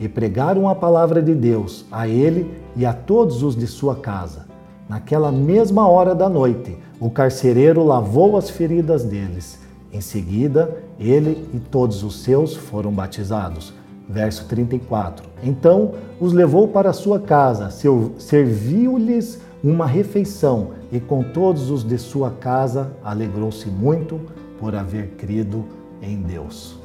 E 0.00 0.08
pregaram 0.08 0.68
a 0.68 0.74
palavra 0.74 1.20
de 1.20 1.34
Deus 1.34 1.84
a 1.90 2.06
ele 2.06 2.54
e 2.76 2.86
a 2.86 2.92
todos 2.92 3.42
os 3.42 3.56
de 3.56 3.66
sua 3.66 3.96
casa. 3.96 4.46
Naquela 4.88 5.30
mesma 5.30 5.88
hora 5.88 6.14
da 6.14 6.28
noite, 6.28 6.76
o 7.00 7.10
carcereiro 7.10 7.84
lavou 7.84 8.36
as 8.36 8.48
feridas 8.48 9.04
deles. 9.04 9.58
Em 9.92 10.00
seguida, 10.00 10.82
ele 10.98 11.48
e 11.52 11.58
todos 11.58 12.02
os 12.02 12.22
seus 12.22 12.54
foram 12.54 12.92
batizados 12.92 13.72
verso 14.08 14.46
34. 14.46 15.28
Então 15.42 15.92
os 16.18 16.32
levou 16.32 16.68
para 16.68 16.92
sua 16.92 17.20
casa, 17.20 17.70
serviu-lhes 18.18 19.40
uma 19.62 19.86
refeição 19.86 20.70
e 20.90 20.98
com 20.98 21.22
todos 21.22 21.70
os 21.70 21.84
de 21.84 21.98
sua 21.98 22.30
casa 22.30 22.92
alegrou-se 23.04 23.68
muito 23.68 24.20
por 24.58 24.74
haver 24.74 25.10
crido 25.18 25.64
em 26.00 26.16
Deus. 26.22 26.77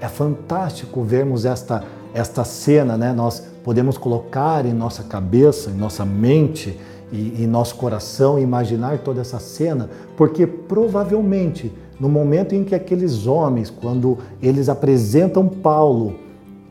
É 0.00 0.08
fantástico 0.08 1.02
vermos 1.02 1.44
esta, 1.44 1.84
esta 2.12 2.44
cena, 2.44 2.96
né? 2.96 3.12
Nós 3.12 3.42
podemos 3.64 3.98
colocar 3.98 4.64
em 4.64 4.72
nossa 4.72 5.02
cabeça, 5.02 5.70
em 5.70 5.74
nossa 5.74 6.04
mente 6.04 6.78
e 7.10 7.42
em 7.42 7.46
nosso 7.46 7.76
coração, 7.76 8.38
imaginar 8.38 8.98
toda 8.98 9.20
essa 9.20 9.38
cena, 9.38 9.88
porque 10.16 10.46
provavelmente 10.46 11.72
no 11.98 12.08
momento 12.08 12.54
em 12.54 12.62
que 12.62 12.74
aqueles 12.74 13.26
homens, 13.26 13.70
quando 13.70 14.18
eles 14.42 14.68
apresentam 14.68 15.48
Paulo 15.48 16.18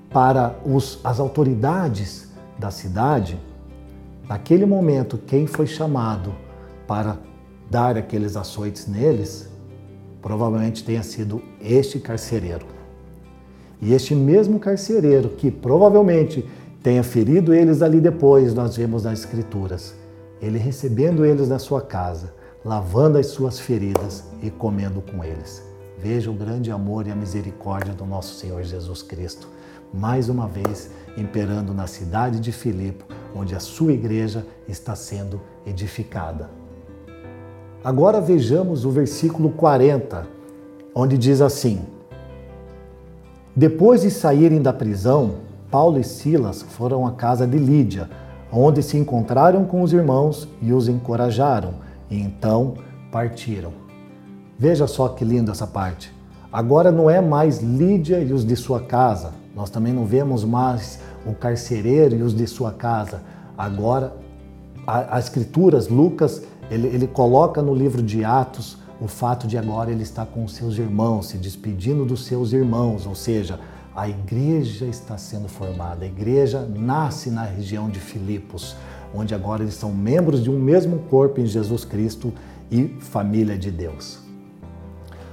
para 0.10 0.56
os, 0.66 1.00
as 1.04 1.20
autoridades 1.20 2.30
da 2.60 2.70
cidade, 2.70 3.38
naquele 4.30 4.66
momento, 4.66 5.18
quem 5.18 5.48
foi 5.48 5.66
chamado 5.66 6.34
para 6.88 7.18
dar 7.70 7.98
aqueles 7.98 8.38
açoites 8.38 8.88
neles, 8.88 9.50
provavelmente 10.22 10.84
tenha 10.84 11.04
sido 11.04 11.42
este 11.60 12.00
carcereiro. 12.00 12.75
E 13.86 13.94
este 13.94 14.16
mesmo 14.16 14.60
carcereiro, 14.60 15.30
que 15.30 15.52
provavelmente 15.52 16.44
tenha 16.82 17.04
ferido 17.04 17.54
eles 17.54 17.84
ali 17.84 18.02
depois, 18.02 18.52
nós 18.52 18.76
vemos 18.76 19.04
nas 19.04 19.20
Escrituras, 19.20 19.94
ele 20.42 20.58
recebendo 20.58 21.24
eles 21.24 21.48
na 21.48 21.60
sua 21.60 21.82
casa, 21.82 22.34
lavando 22.66 23.20
as 23.20 23.28
suas 23.28 23.60
feridas 23.60 24.24
e 24.42 24.50
comendo 24.50 25.04
com 25.04 25.24
eles. 25.24 25.62
Veja 26.00 26.32
o 26.32 26.34
grande 26.34 26.72
amor 26.72 27.06
e 27.06 27.12
a 27.12 27.16
misericórdia 27.16 27.94
do 27.94 28.08
nosso 28.08 28.34
Senhor 28.34 28.64
Jesus 28.64 29.04
Cristo 29.04 29.48
mais 29.94 30.30
uma 30.30 30.48
vez 30.48 30.90
imperando 31.16 31.72
na 31.72 31.86
cidade 31.86 32.40
de 32.40 32.52
Filipe, 32.52 33.06
onde 33.36 33.54
a 33.54 33.60
sua 33.60 33.94
igreja 33.94 34.44
está 34.68 34.96
sendo 34.96 35.40
edificada. 35.64 36.50
Agora 37.84 38.20
vejamos 38.20 38.84
o 38.84 38.90
versículo 38.90 39.52
40, 39.52 40.28
onde 40.96 41.20
diz 41.20 41.40
assim: 41.40 41.86
Depois 43.58 44.02
de 44.02 44.12
saírem 44.12 44.62
da 44.62 44.74
prisão, 44.74 45.36
Paulo 45.72 45.98
e 45.98 46.04
Silas 46.04 46.62
foram 46.62 47.08
à 47.08 47.12
casa 47.14 47.48
de 47.48 47.58
Lídia, 47.58 48.10
onde 48.52 48.84
se 48.84 48.98
encontraram 48.98 49.64
com 49.64 49.82
os 49.82 49.94
irmãos 49.94 50.46
e 50.62 50.74
os 50.74 50.90
encorajaram, 50.90 51.76
e 52.12 52.20
então 52.20 52.74
partiram. 53.10 53.72
Veja 54.60 54.88
só 54.88 55.08
que 55.08 55.24
lindo 55.24 55.52
essa 55.52 55.66
parte. 55.66 56.14
Agora 56.52 56.92
não 56.92 57.10
é 57.10 57.22
mais 57.22 57.62
Lídia 57.62 58.20
e 58.20 58.34
os 58.34 58.46
de 58.46 58.58
sua 58.58 58.82
casa, 58.82 59.32
nós 59.56 59.70
também 59.70 59.94
não 59.94 60.04
vemos 60.04 60.44
mais 60.44 61.00
o 61.26 61.34
carcereiro 61.34 62.14
e 62.14 62.22
os 62.24 62.36
de 62.36 62.46
sua 62.48 62.74
casa. 62.74 63.22
Agora, 63.58 64.18
as 64.86 65.26
escrituras, 65.26 65.88
Lucas, 65.88 66.44
ele, 66.70 66.88
ele 66.88 67.08
coloca 67.08 67.62
no 67.62 67.74
livro 67.74 68.04
de 68.04 68.26
Atos 68.26 68.78
o 69.00 69.08
fato 69.08 69.48
de 69.48 69.58
agora 69.58 69.92
ele 69.92 70.04
estar 70.04 70.26
com 70.26 70.48
seus 70.48 70.78
irmãos, 70.78 71.28
se 71.28 71.38
despedindo 71.38 72.06
dos 72.06 72.26
seus 72.26 72.54
irmãos, 72.54 73.06
ou 73.06 73.16
seja, 73.16 73.60
a 73.96 74.10
igreja 74.10 74.86
está 74.86 75.18
sendo 75.18 75.48
formada. 75.48 76.04
A 76.04 76.08
igreja 76.08 76.68
nasce 76.76 77.30
na 77.30 77.44
região 77.44 77.90
de 77.90 78.00
Filipos, 78.00 78.76
onde 79.14 79.34
agora 79.34 79.64
eles 79.64 79.76
são 79.76 79.94
membros 79.94 80.44
de 80.44 80.50
um 80.50 80.60
mesmo 80.60 81.00
corpo 81.10 81.40
em 81.40 81.46
Jesus 81.46 81.86
Cristo 81.86 82.34
e 82.70 82.88
família 83.00 83.58
de 83.58 83.72
Deus. 83.72 84.20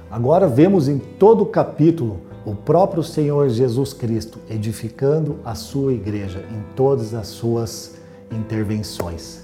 Agora 0.09 0.47
vemos 0.47 0.87
em 0.87 0.99
todo 0.99 1.41
o 1.41 1.45
capítulo 1.45 2.21
o 2.45 2.53
próprio 2.53 3.01
Senhor 3.01 3.49
Jesus 3.49 3.93
Cristo 3.93 4.39
edificando 4.49 5.39
a 5.43 5.55
sua 5.55 5.93
igreja 5.93 6.45
em 6.51 6.75
todas 6.75 7.13
as 7.13 7.27
suas 7.27 7.95
intervenções. 8.31 9.41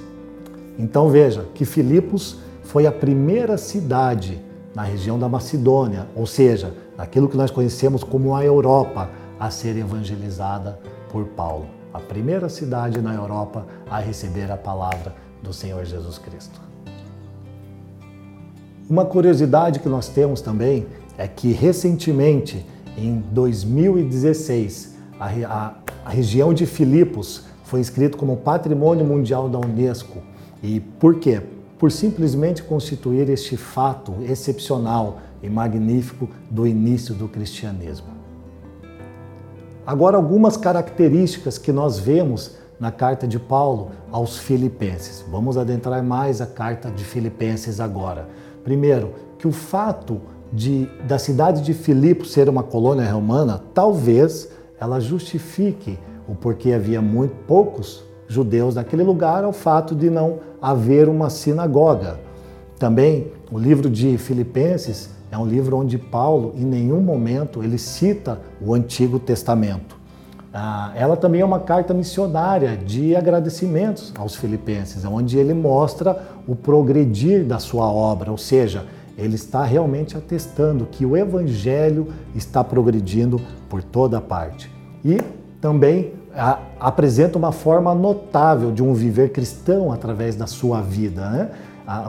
Então 0.77 1.09
veja 1.09 1.45
que 1.53 1.65
Filipos 1.65 2.37
foi 2.69 2.85
a 2.85 2.91
primeira 2.91 3.57
cidade 3.57 4.39
na 4.75 4.83
região 4.83 5.17
da 5.17 5.27
Macedônia, 5.27 6.07
ou 6.15 6.27
seja, 6.27 6.71
naquilo 6.95 7.27
que 7.27 7.35
nós 7.35 7.49
conhecemos 7.49 8.03
como 8.03 8.35
a 8.35 8.45
Europa, 8.45 9.09
a 9.39 9.49
ser 9.49 9.75
evangelizada 9.75 10.79
por 11.11 11.25
Paulo. 11.29 11.65
A 11.91 11.99
primeira 11.99 12.47
cidade 12.47 13.01
na 13.01 13.15
Europa 13.15 13.65
a 13.89 13.99
receber 13.99 14.51
a 14.51 14.55
palavra 14.55 15.15
do 15.41 15.51
Senhor 15.51 15.83
Jesus 15.83 16.19
Cristo. 16.19 16.61
Uma 18.87 19.03
curiosidade 19.03 19.79
que 19.79 19.89
nós 19.89 20.07
temos 20.07 20.39
também 20.39 20.85
é 21.17 21.27
que 21.27 21.51
recentemente 21.51 22.63
em 22.95 23.17
2016, 23.31 24.95
a, 25.19 25.25
a, 25.25 25.73
a 26.05 26.09
região 26.11 26.53
de 26.53 26.67
Filipos 26.67 27.45
foi 27.63 27.79
inscrito 27.79 28.15
como 28.15 28.37
Patrimônio 28.37 29.03
Mundial 29.03 29.49
da 29.49 29.57
Unesco. 29.57 30.19
E 30.61 30.79
por 30.79 31.15
quê? 31.15 31.41
Por 31.79 31.91
simplesmente 31.91 32.61
constituir 32.61 33.27
este 33.29 33.57
fato 33.57 34.13
excepcional 34.21 35.19
e 35.41 35.49
magnífico 35.49 36.29
do 36.51 36.67
início 36.67 37.15
do 37.15 37.27
cristianismo. 37.27 38.07
Agora, 39.87 40.17
algumas 40.17 40.55
características 40.55 41.57
que 41.57 41.71
nós 41.71 41.97
vemos 41.97 42.57
na 42.79 42.91
carta 42.91 43.27
de 43.27 43.39
Paulo 43.39 43.91
aos 44.11 44.37
Filipenses. 44.37 45.25
Vamos 45.31 45.57
adentrar 45.57 46.03
mais 46.03 46.41
a 46.41 46.45
carta 46.45 46.91
de 46.91 47.03
Filipenses 47.03 47.79
agora. 47.79 48.29
Primeiro, 48.63 49.13
que 49.37 49.47
o 49.47 49.51
fato 49.51 50.21
de, 50.51 50.85
da 51.07 51.17
cidade 51.17 51.61
de 51.61 51.73
Filipos 51.73 52.31
ser 52.31 52.47
uma 52.49 52.63
colônia 52.63 53.11
romana, 53.11 53.63
talvez 53.73 54.49
ela 54.79 54.99
justifique 54.99 55.97
o 56.27 56.35
porquê 56.35 56.73
havia 56.73 57.01
muito 57.01 57.35
poucos 57.47 58.03
judeus 58.29 58.75
naquele 58.75 59.03
lugar, 59.03 59.43
ao 59.43 59.51
fato 59.51 59.93
de 59.93 60.09
não 60.09 60.37
haver 60.61 61.09
uma 61.09 61.29
sinagoga. 61.29 62.19
Também 62.77 63.27
o 63.51 63.59
livro 63.59 63.89
de 63.89 64.17
Filipenses 64.17 65.09
é 65.31 65.37
um 65.37 65.45
livro 65.45 65.75
onde 65.75 65.97
Paulo, 65.97 66.53
em 66.55 66.63
nenhum 66.63 67.01
momento, 67.01 67.61
ele 67.61 67.77
cita 67.77 68.39
o 68.61 68.73
Antigo 68.73 69.19
Testamento. 69.19 69.97
Ah, 70.53 70.91
ela 70.95 71.15
também 71.15 71.41
é 71.41 71.45
uma 71.45 71.59
carta 71.59 71.93
missionária 71.93 72.75
de 72.75 73.15
agradecimentos 73.15 74.11
aos 74.17 74.35
filipenses, 74.35 75.05
onde 75.05 75.37
ele 75.37 75.53
mostra 75.53 76.23
o 76.47 76.55
progredir 76.55 77.45
da 77.45 77.59
sua 77.59 77.91
obra, 77.91 78.31
ou 78.31 78.37
seja, 78.37 78.85
ele 79.15 79.35
está 79.35 79.63
realmente 79.63 80.17
atestando 80.17 80.87
que 80.89 81.05
o 81.05 81.15
evangelho 81.15 82.07
está 82.33 82.63
progredindo 82.63 83.39
por 83.67 83.83
toda 83.83 84.21
parte. 84.21 84.71
E 85.03 85.19
também 85.61 86.13
a, 86.39 86.59
apresenta 86.79 87.37
uma 87.37 87.51
forma 87.51 87.93
notável 87.93 88.71
de 88.71 88.81
um 88.81 88.93
viver 88.93 89.31
cristão 89.31 89.91
através 89.91 90.35
da 90.35 90.47
sua 90.47 90.81
vida. 90.81 91.29
Né? 91.29 91.49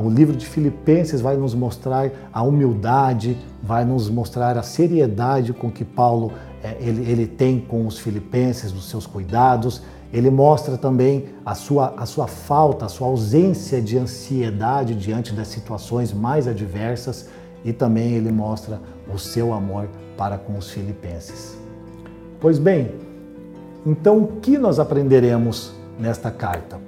o 0.02 0.10
livro 0.10 0.37
de 0.37 0.44
Filipenses 0.44 1.22
vai 1.22 1.37
nos 1.37 1.54
mostrar 1.54 2.10
a 2.32 2.42
humildade, 2.42 3.37
vai 3.62 3.82
nos 3.82 4.10
mostrar 4.10 4.58
a 4.58 4.62
seriedade 4.62 5.54
com 5.54 5.70
que 5.70 5.84
Paulo 5.84 6.32
é, 6.62 6.76
ele, 6.78 7.10
ele 7.10 7.26
tem 7.26 7.58
com 7.58 7.87
os 7.87 7.99
filipenses, 7.99 8.72
dos 8.72 8.90
seus 8.90 9.06
cuidados. 9.06 9.82
Ele 10.12 10.28
mostra 10.28 10.76
também 10.76 11.26
a 11.46 11.54
sua, 11.54 11.94
a 11.96 12.04
sua 12.04 12.26
falta, 12.26 12.84
a 12.84 12.88
sua 12.88 13.06
ausência 13.06 13.80
de 13.80 13.96
ansiedade 13.96 14.94
diante 14.94 15.32
das 15.32 15.49
situações 15.49 16.12
mais 16.12 16.46
adversas 16.46 17.28
e 17.64 17.72
também 17.72 18.12
ele 18.12 18.30
mostra 18.30 18.80
o 19.12 19.18
seu 19.18 19.54
amor 19.54 19.88
para 20.16 20.37
com 20.37 20.58
os 20.58 20.70
filipenses. 20.70 21.56
Pois 22.40 22.58
bem, 22.58 22.90
então 23.84 24.18
o 24.18 24.26
que 24.40 24.58
nós 24.58 24.78
aprenderemos 24.78 25.72
nesta 25.99 26.30
carta? 26.30 26.78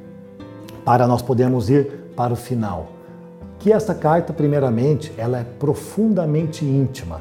Para 0.84 1.06
nós 1.06 1.22
podermos 1.22 1.70
ir 1.70 2.12
para 2.16 2.32
o 2.32 2.36
final. 2.36 2.88
Que 3.58 3.72
esta 3.72 3.94
carta, 3.94 4.32
primeiramente, 4.32 5.12
ela 5.16 5.38
é 5.38 5.44
profundamente 5.44 6.64
íntima. 6.64 7.20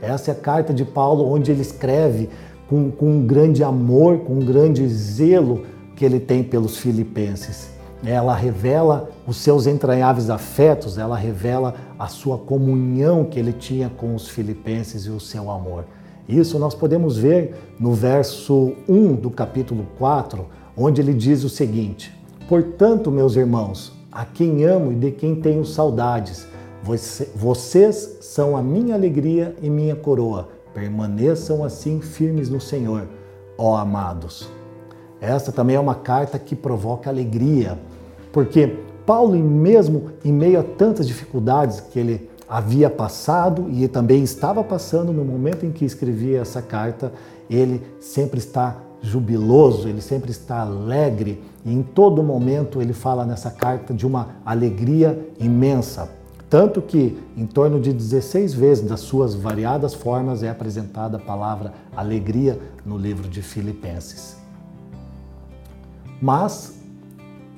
Essa 0.00 0.32
é 0.32 0.34
a 0.34 0.36
carta 0.36 0.74
de 0.74 0.84
Paulo 0.84 1.32
onde 1.32 1.52
ele 1.52 1.62
escreve 1.62 2.28
com, 2.68 2.90
com 2.90 3.06
um 3.06 3.26
grande 3.26 3.62
amor, 3.62 4.18
com 4.20 4.34
um 4.34 4.44
grande 4.44 4.86
zelo 4.88 5.64
que 5.94 6.04
ele 6.04 6.18
tem 6.18 6.42
pelos 6.42 6.76
filipenses. 6.76 7.70
Ela 8.04 8.34
revela 8.34 9.10
os 9.26 9.36
seus 9.36 9.66
entranháveis 9.68 10.28
afetos, 10.28 10.98
ela 10.98 11.16
revela 11.16 11.74
a 11.96 12.08
sua 12.08 12.36
comunhão 12.36 13.24
que 13.24 13.38
ele 13.38 13.52
tinha 13.52 13.88
com 13.88 14.14
os 14.14 14.28
filipenses 14.28 15.06
e 15.06 15.10
o 15.10 15.20
seu 15.20 15.48
amor. 15.50 15.84
Isso 16.28 16.58
nós 16.58 16.74
podemos 16.74 17.16
ver 17.16 17.54
no 17.78 17.92
verso 17.92 18.72
1 18.88 19.14
do 19.14 19.30
capítulo 19.30 19.86
4, 19.98 20.46
onde 20.76 21.00
ele 21.00 21.12
diz 21.12 21.44
o 21.44 21.48
seguinte: 21.48 22.14
Portanto, 22.48 23.10
meus 23.10 23.36
irmãos, 23.36 23.92
a 24.10 24.24
quem 24.24 24.64
amo 24.64 24.92
e 24.92 24.94
de 24.94 25.10
quem 25.10 25.34
tenho 25.34 25.64
saudades, 25.64 26.46
vocês 27.34 28.18
são 28.20 28.56
a 28.56 28.62
minha 28.62 28.94
alegria 28.94 29.56
e 29.62 29.70
minha 29.70 29.96
coroa. 29.96 30.48
Permaneçam 30.74 31.64
assim 31.64 32.00
firmes 32.00 32.48
no 32.48 32.60
Senhor, 32.60 33.06
ó 33.58 33.76
amados. 33.76 34.48
Esta 35.20 35.52
também 35.52 35.76
é 35.76 35.80
uma 35.80 35.94
carta 35.94 36.38
que 36.38 36.56
provoca 36.56 37.08
alegria, 37.08 37.78
porque 38.32 38.78
Paulo, 39.06 39.36
mesmo 39.36 40.10
em 40.24 40.32
meio 40.32 40.60
a 40.60 40.62
tantas 40.62 41.06
dificuldades 41.06 41.80
que 41.80 41.98
ele 41.98 42.30
havia 42.52 42.90
passado 42.90 43.70
e 43.70 43.88
também 43.88 44.22
estava 44.22 44.62
passando 44.62 45.10
no 45.10 45.24
momento 45.24 45.64
em 45.64 45.72
que 45.72 45.86
escrevia 45.86 46.42
essa 46.42 46.60
carta, 46.60 47.10
ele 47.48 47.80
sempre 47.98 48.38
está 48.38 48.76
jubiloso, 49.00 49.88
ele 49.88 50.02
sempre 50.02 50.30
está 50.30 50.60
alegre. 50.60 51.42
E 51.64 51.72
em 51.72 51.82
todo 51.82 52.22
momento 52.22 52.82
ele 52.82 52.92
fala 52.92 53.24
nessa 53.24 53.50
carta 53.50 53.94
de 53.94 54.06
uma 54.06 54.36
alegria 54.44 55.18
imensa. 55.40 56.10
Tanto 56.50 56.82
que, 56.82 57.18
em 57.34 57.46
torno 57.46 57.80
de 57.80 57.90
16 57.90 58.52
vezes 58.52 58.86
das 58.86 59.00
suas 59.00 59.34
variadas 59.34 59.94
formas, 59.94 60.42
é 60.42 60.50
apresentada 60.50 61.16
a 61.16 61.20
palavra 61.20 61.72
alegria 61.96 62.60
no 62.84 62.98
livro 62.98 63.30
de 63.30 63.40
Filipenses. 63.40 64.36
Mas, 66.20 66.74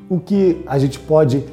o 0.09 0.21
que 0.21 0.63
a 0.69 0.79
gente 0.79 1.01
pode 1.01 1.45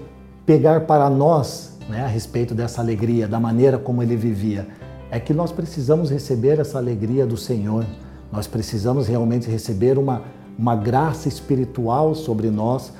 pegar 0.45 0.81
para 0.81 1.09
nós 1.09 1.70
né, 1.91 2.03
a 2.03 2.07
respeito 2.07 2.55
dessa 2.55 2.81
alegria, 2.81 3.27
da 3.27 3.39
maneira 3.39 3.77
como 3.77 4.01
ele 4.01 4.15
vivia, 4.15 4.67
é 5.11 5.19
que 5.19 5.33
nós 5.33 5.51
precisamos 5.51 6.09
receber 6.09 6.59
essa 6.59 6.77
alegria 6.77 7.25
do 7.25 7.37
Senhor, 7.37 7.85
nós 8.31 8.47
precisamos 8.47 9.07
realmente 9.07 9.49
receber 9.49 9.99
uma, 9.99 10.23
uma 10.57 10.75
graça 10.75 11.27
espiritual 11.27 12.15
sobre 12.15 12.49
nós 12.49 12.93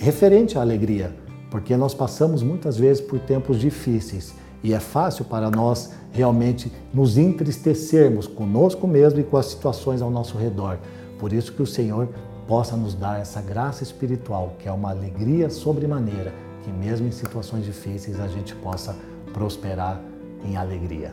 referente 0.00 0.58
à 0.58 0.60
alegria 0.60 1.14
porque 1.54 1.76
nós 1.76 1.94
passamos 1.94 2.42
muitas 2.42 2.76
vezes 2.76 3.00
por 3.00 3.20
tempos 3.20 3.60
difíceis 3.60 4.34
e 4.60 4.74
é 4.74 4.80
fácil 4.80 5.24
para 5.24 5.48
nós 5.52 5.92
realmente 6.10 6.72
nos 6.92 7.16
entristecermos 7.16 8.26
conosco 8.26 8.88
mesmo 8.88 9.20
e 9.20 9.22
com 9.22 9.36
as 9.36 9.46
situações 9.46 10.02
ao 10.02 10.10
nosso 10.10 10.36
redor. 10.36 10.80
Por 11.16 11.32
isso 11.32 11.52
que 11.52 11.62
o 11.62 11.66
Senhor 11.66 12.08
possa 12.48 12.76
nos 12.76 12.92
dar 12.92 13.20
essa 13.20 13.40
graça 13.40 13.84
espiritual, 13.84 14.56
que 14.58 14.68
é 14.68 14.72
uma 14.72 14.90
alegria 14.90 15.48
sobremaneira, 15.48 16.34
que 16.64 16.72
mesmo 16.72 17.06
em 17.06 17.10
situações 17.10 17.64
difíceis 17.64 18.18
a 18.18 18.26
gente 18.26 18.54
possa 18.56 18.96
prosperar 19.32 20.00
em 20.44 20.56
alegria. 20.56 21.12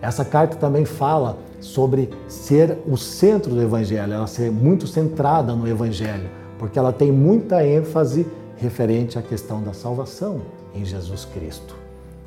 Essa 0.00 0.24
carta 0.24 0.56
também 0.56 0.84
fala 0.84 1.38
sobre 1.60 2.10
ser 2.28 2.78
o 2.86 2.96
centro 2.96 3.54
do 3.54 3.62
Evangelho, 3.62 4.12
ela 4.12 4.26
ser 4.26 4.50
muito 4.50 4.86
centrada 4.86 5.54
no 5.54 5.68
Evangelho, 5.68 6.28
porque 6.58 6.78
ela 6.78 6.92
tem 6.92 7.10
muita 7.12 7.64
ênfase 7.66 8.26
referente 8.56 9.18
à 9.18 9.22
questão 9.22 9.62
da 9.62 9.72
salvação 9.72 10.40
em 10.74 10.84
Jesus 10.84 11.24
Cristo. 11.24 11.76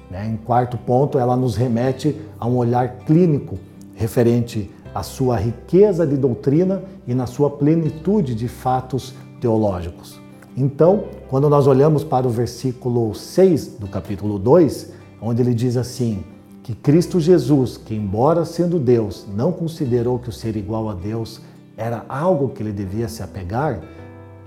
Né? 0.09 0.27
Em 0.27 0.37
quarto 0.37 0.77
ponto, 0.77 1.17
ela 1.17 1.35
nos 1.35 1.55
remete 1.55 2.15
a 2.39 2.45
um 2.47 2.57
olhar 2.57 2.99
clínico 3.05 3.57
referente 3.93 4.71
à 4.93 5.03
sua 5.03 5.37
riqueza 5.37 6.05
de 6.05 6.15
doutrina 6.15 6.83
e 7.07 7.13
na 7.13 7.25
sua 7.25 7.49
plenitude 7.49 8.35
de 8.35 8.47
fatos 8.47 9.13
teológicos. 9.41 10.24
Então, 10.57 11.05
quando 11.29 11.49
nós 11.49 11.67
olhamos 11.67 12.03
para 12.03 12.25
o 12.25 12.29
versículo 12.29 13.13
6 13.13 13.77
do 13.77 13.87
capítulo 13.87 14.39
2, 14.39 14.93
onde 15.21 15.41
ele 15.41 15.53
diz 15.53 15.75
assim: 15.75 16.23
que 16.63 16.73
Cristo 16.73 17.19
Jesus, 17.19 17.77
que 17.77 17.93
embora 17.93 18.43
sendo 18.43 18.79
Deus, 18.79 19.27
não 19.35 19.51
considerou 19.51 20.17
que 20.17 20.29
o 20.29 20.31
ser 20.31 20.55
igual 20.55 20.89
a 20.89 20.93
Deus 20.93 21.39
era 21.77 22.03
algo 22.09 22.49
que 22.49 22.63
ele 22.63 22.71
devia 22.71 23.07
se 23.07 23.21
apegar, 23.21 23.81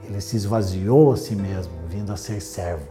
ele 0.04 0.20
se 0.20 0.34
esvaziou 0.34 1.12
a 1.12 1.16
si 1.16 1.36
mesmo, 1.36 1.74
vindo 1.88 2.10
a 2.10 2.16
ser 2.16 2.40
servo. 2.40 2.88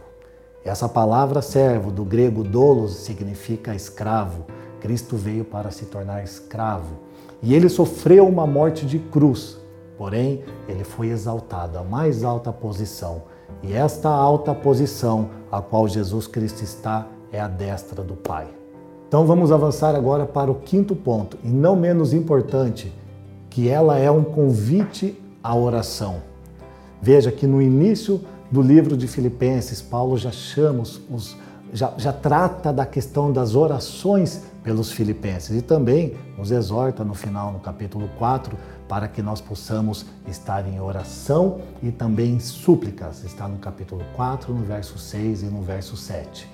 Essa 0.64 0.88
palavra 0.88 1.42
servo, 1.42 1.90
do 1.90 2.04
grego 2.04 2.44
dolos, 2.44 2.94
significa 2.94 3.74
escravo. 3.74 4.46
Cristo 4.80 5.16
veio 5.16 5.44
para 5.44 5.70
se 5.70 5.86
tornar 5.86 6.22
escravo. 6.22 6.94
E 7.42 7.52
ele 7.54 7.68
sofreu 7.68 8.26
uma 8.26 8.46
morte 8.46 8.86
de 8.86 8.98
cruz, 8.98 9.58
porém, 9.98 10.44
ele 10.68 10.84
foi 10.84 11.08
exaltado 11.08 11.76
à 11.76 11.82
mais 11.82 12.22
alta 12.24 12.52
posição. 12.52 13.22
E 13.62 13.72
esta 13.74 14.08
alta 14.08 14.54
posição 14.54 15.30
a 15.50 15.60
qual 15.60 15.88
Jesus 15.88 16.28
Cristo 16.28 16.62
está 16.62 17.08
é 17.32 17.40
a 17.40 17.48
destra 17.48 18.02
do 18.02 18.14
Pai. 18.14 18.46
Então 19.08 19.26
vamos 19.26 19.50
avançar 19.50 19.94
agora 19.94 20.24
para 20.24 20.50
o 20.50 20.54
quinto 20.54 20.94
ponto, 20.94 21.36
e 21.42 21.48
não 21.48 21.74
menos 21.74 22.12
importante, 22.12 22.92
que 23.50 23.68
ela 23.68 23.98
é 23.98 24.10
um 24.10 24.22
convite 24.22 25.20
à 25.42 25.56
oração. 25.56 26.22
Veja 27.02 27.32
que 27.32 27.46
no 27.46 27.60
início 27.60 28.20
do 28.50 28.62
livro 28.62 28.96
de 28.96 29.08
Filipenses, 29.08 29.82
Paulo 29.82 30.16
já 30.16 30.30
chama 30.30 30.82
os, 30.82 31.36
já, 31.72 31.92
já 31.96 32.12
trata 32.12 32.72
da 32.72 32.86
questão 32.86 33.32
das 33.32 33.54
orações 33.54 34.42
pelos 34.68 34.92
filipenses 34.92 35.56
e 35.56 35.62
também 35.62 36.14
nos 36.36 36.50
exorta 36.50 37.02
no 37.02 37.14
final, 37.14 37.50
no 37.50 37.58
capítulo 37.58 38.06
4, 38.18 38.54
para 38.86 39.08
que 39.08 39.22
nós 39.22 39.40
possamos 39.40 40.04
estar 40.26 40.68
em 40.68 40.78
oração 40.78 41.62
e 41.82 41.90
também 41.90 42.34
em 42.34 42.38
súplicas. 42.38 43.24
Está 43.24 43.48
no 43.48 43.56
capítulo 43.56 44.04
4, 44.14 44.52
no 44.52 44.62
verso 44.62 44.98
6 44.98 45.44
e 45.44 45.46
no 45.46 45.62
verso 45.62 45.96
7. 45.96 46.46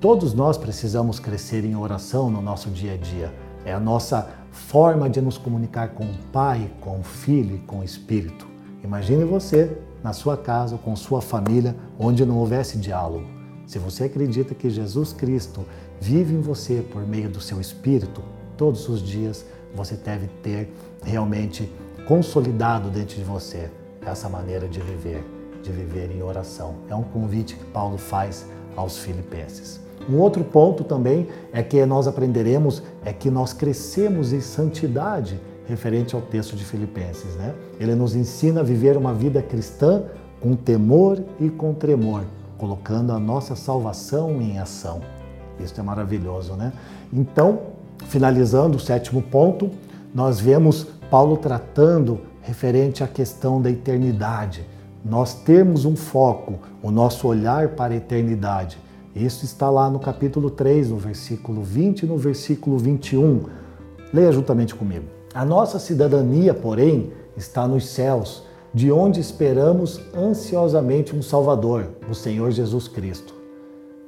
Todos 0.00 0.34
nós 0.34 0.58
precisamos 0.58 1.20
crescer 1.20 1.64
em 1.64 1.76
oração 1.76 2.28
no 2.28 2.42
nosso 2.42 2.70
dia 2.70 2.94
a 2.94 2.96
dia. 2.96 3.32
É 3.64 3.72
a 3.72 3.78
nossa 3.78 4.28
forma 4.50 5.08
de 5.08 5.20
nos 5.20 5.38
comunicar 5.38 5.90
com 5.90 6.02
o 6.02 6.18
Pai, 6.32 6.72
com 6.80 6.98
o 6.98 7.04
Filho 7.04 7.54
e 7.54 7.60
com 7.60 7.78
o 7.78 7.84
Espírito. 7.84 8.48
Imagine 8.82 9.24
você 9.24 9.78
na 10.02 10.12
sua 10.12 10.36
casa, 10.36 10.76
com 10.76 10.96
sua 10.96 11.22
família, 11.22 11.76
onde 11.96 12.26
não 12.26 12.38
houvesse 12.38 12.78
diálogo. 12.78 13.38
Se 13.64 13.78
você 13.78 14.02
acredita 14.02 14.56
que 14.56 14.68
Jesus 14.68 15.12
Cristo 15.12 15.64
vive 16.00 16.34
em 16.34 16.40
você 16.40 16.82
por 16.90 17.06
meio 17.06 17.28
do 17.28 17.40
seu 17.40 17.60
Espírito, 17.60 18.22
todos 18.56 18.88
os 18.88 19.02
dias 19.02 19.44
você 19.74 19.94
deve 19.94 20.26
ter 20.42 20.72
realmente 21.04 21.70
consolidado 22.06 22.88
dentro 22.90 23.16
de 23.16 23.22
você 23.22 23.70
essa 24.04 24.28
maneira 24.28 24.66
de 24.66 24.80
viver, 24.80 25.22
de 25.62 25.70
viver 25.70 26.10
em 26.10 26.22
oração. 26.22 26.76
É 26.88 26.94
um 26.94 27.02
convite 27.02 27.54
que 27.54 27.64
Paulo 27.66 27.98
faz 27.98 28.46
aos 28.74 28.98
filipenses. 28.98 29.80
Um 30.08 30.18
outro 30.18 30.42
ponto 30.42 30.82
também 30.82 31.28
é 31.52 31.62
que 31.62 31.84
nós 31.84 32.08
aprenderemos 32.08 32.82
é 33.04 33.12
que 33.12 33.30
nós 33.30 33.52
crescemos 33.52 34.32
em 34.32 34.40
santidade 34.40 35.38
referente 35.66 36.16
ao 36.16 36.22
texto 36.22 36.56
de 36.56 36.64
Filipenses, 36.64 37.36
né? 37.36 37.54
Ele 37.78 37.94
nos 37.94 38.16
ensina 38.16 38.60
a 38.60 38.64
viver 38.64 38.96
uma 38.96 39.14
vida 39.14 39.40
cristã 39.40 40.04
com 40.40 40.56
temor 40.56 41.22
e 41.38 41.48
com 41.48 41.72
tremor, 41.72 42.24
colocando 42.58 43.12
a 43.12 43.20
nossa 43.20 43.54
salvação 43.54 44.40
em 44.42 44.58
ação. 44.58 45.00
Isso 45.62 45.78
é 45.78 45.82
maravilhoso, 45.82 46.54
né? 46.54 46.72
Então, 47.12 47.60
finalizando 48.06 48.76
o 48.76 48.80
sétimo 48.80 49.22
ponto, 49.22 49.70
nós 50.14 50.40
vemos 50.40 50.86
Paulo 51.10 51.36
tratando 51.36 52.20
referente 52.42 53.04
à 53.04 53.06
questão 53.06 53.60
da 53.60 53.70
eternidade. 53.70 54.64
Nós 55.04 55.34
temos 55.34 55.84
um 55.84 55.96
foco, 55.96 56.58
o 56.82 56.90
nosso 56.90 57.26
olhar 57.26 57.70
para 57.70 57.94
a 57.94 57.96
eternidade. 57.96 58.78
Isso 59.14 59.44
está 59.44 59.68
lá 59.68 59.90
no 59.90 59.98
capítulo 59.98 60.50
3, 60.50 60.90
no 60.90 60.96
versículo 60.96 61.62
20 61.62 62.02
e 62.02 62.06
no 62.06 62.16
versículo 62.16 62.78
21. 62.78 63.44
Leia 64.12 64.32
juntamente 64.32 64.74
comigo. 64.74 65.06
A 65.34 65.44
nossa 65.44 65.78
cidadania, 65.78 66.52
porém, 66.54 67.12
está 67.36 67.66
nos 67.66 67.88
céus, 67.88 68.44
de 68.72 68.90
onde 68.92 69.20
esperamos 69.20 70.00
ansiosamente 70.14 71.14
um 71.14 71.22
Salvador, 71.22 71.88
o 72.08 72.14
Senhor 72.14 72.50
Jesus 72.50 72.86
Cristo. 72.86 73.39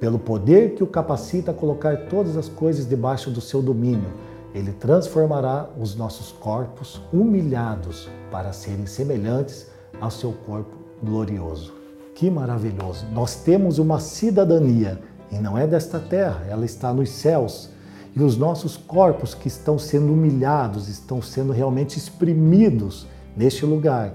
Pelo 0.03 0.19
poder 0.19 0.75
que 0.75 0.83
o 0.83 0.87
capacita 0.89 1.53
a 1.53 1.55
colocar 1.55 2.09
todas 2.09 2.37
as 2.37 2.49
coisas 2.49 2.89
debaixo 2.89 3.31
do 3.31 3.41
seu 3.41 3.63
domínio, 3.63 4.11
ele 4.53 4.73
transformará 4.73 5.71
os 5.81 5.95
nossos 5.95 6.33
corpos 6.33 7.01
humilhados 7.13 8.11
para 8.29 8.53
serem 8.53 8.85
semelhantes 8.85 9.69
ao 10.01 10.11
seu 10.11 10.33
corpo 10.33 10.77
glorioso. 11.01 11.73
Que 12.17 12.29
maravilhoso! 12.29 13.07
Nós 13.13 13.37
temos 13.45 13.79
uma 13.79 14.01
cidadania 14.01 15.01
e 15.31 15.37
não 15.37 15.57
é 15.57 15.69
desta 15.69 16.01
terra, 16.01 16.47
ela 16.51 16.65
está 16.65 16.93
nos 16.93 17.09
céus. 17.09 17.71
E 18.17 18.21
os 18.21 18.37
nossos 18.37 18.77
corpos 18.77 19.35
que 19.35 19.47
estão 19.47 19.79
sendo 19.79 20.13
humilhados, 20.13 20.89
estão 20.89 21.23
sendo 21.23 21.53
realmente 21.53 21.97
exprimidos 21.97 23.07
neste 23.37 23.65
lugar, 23.65 24.15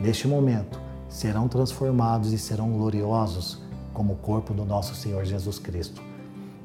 neste 0.00 0.26
momento, 0.26 0.80
serão 1.06 1.48
transformados 1.48 2.32
e 2.32 2.38
serão 2.38 2.70
gloriosos 2.70 3.67
como 3.98 4.12
o 4.12 4.16
corpo 4.16 4.54
do 4.54 4.64
nosso 4.64 4.94
Senhor 4.94 5.24
Jesus 5.24 5.58
Cristo. 5.58 6.00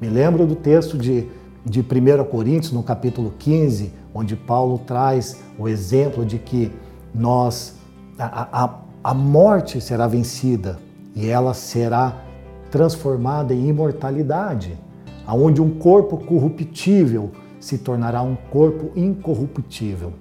Me 0.00 0.08
lembro 0.08 0.46
do 0.46 0.54
texto 0.54 0.96
de, 0.96 1.26
de 1.66 1.80
1 1.80 2.24
Coríntios, 2.30 2.70
no 2.70 2.80
capítulo 2.80 3.34
15, 3.36 3.92
onde 4.14 4.36
Paulo 4.36 4.78
traz 4.78 5.42
o 5.58 5.68
exemplo 5.68 6.24
de 6.24 6.38
que 6.38 6.70
nós, 7.12 7.74
a, 8.16 8.64
a, 8.64 8.74
a 9.02 9.12
morte 9.12 9.80
será 9.80 10.06
vencida 10.06 10.78
e 11.12 11.28
ela 11.28 11.54
será 11.54 12.22
transformada 12.70 13.52
em 13.52 13.66
imortalidade, 13.66 14.78
aonde 15.26 15.60
um 15.60 15.76
corpo 15.76 16.16
corruptível 16.18 17.32
se 17.58 17.78
tornará 17.78 18.22
um 18.22 18.36
corpo 18.36 18.92
incorruptível. 18.94 20.12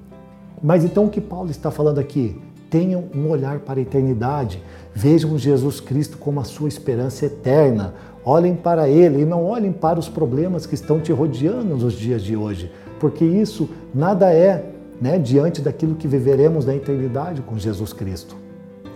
Mas 0.64 0.84
então 0.84 1.06
o 1.06 1.10
que 1.12 1.22
Paulo 1.22 1.52
está 1.52 1.70
falando 1.70 2.00
aqui? 2.00 2.42
Tenham 2.74 3.04
um 3.14 3.30
olhar 3.30 3.60
para 3.60 3.80
a 3.80 3.84
eternidade, 3.84 4.60
vejam 4.96 5.38
Jesus 5.38 5.80
Cristo 5.80 6.18
como 6.18 6.40
a 6.40 6.44
sua 6.44 6.68
esperança 6.68 7.28
eterna. 7.28 7.94
Olhem 8.26 8.56
para 8.56 8.90
Ele 8.90 9.22
e 9.22 9.26
não 9.26 9.46
olhem 9.46 9.72
para 9.72 10.00
os 10.00 10.10
problemas 10.10 10.66
que 10.66 10.74
estão 10.74 11.00
te 11.00 11.12
rodeando 11.12 11.78
nos 11.78 11.94
dias 11.94 12.24
de 12.24 12.36
hoje, 12.36 12.72
porque 13.00 13.24
isso 13.24 13.70
nada 13.94 14.34
é 14.34 14.72
né, 15.00 15.20
diante 15.20 15.62
daquilo 15.62 15.94
que 15.94 16.08
viveremos 16.08 16.66
na 16.66 16.76
eternidade 16.76 17.44
com 17.44 17.60
Jesus 17.60 17.94
Cristo. 17.94 18.36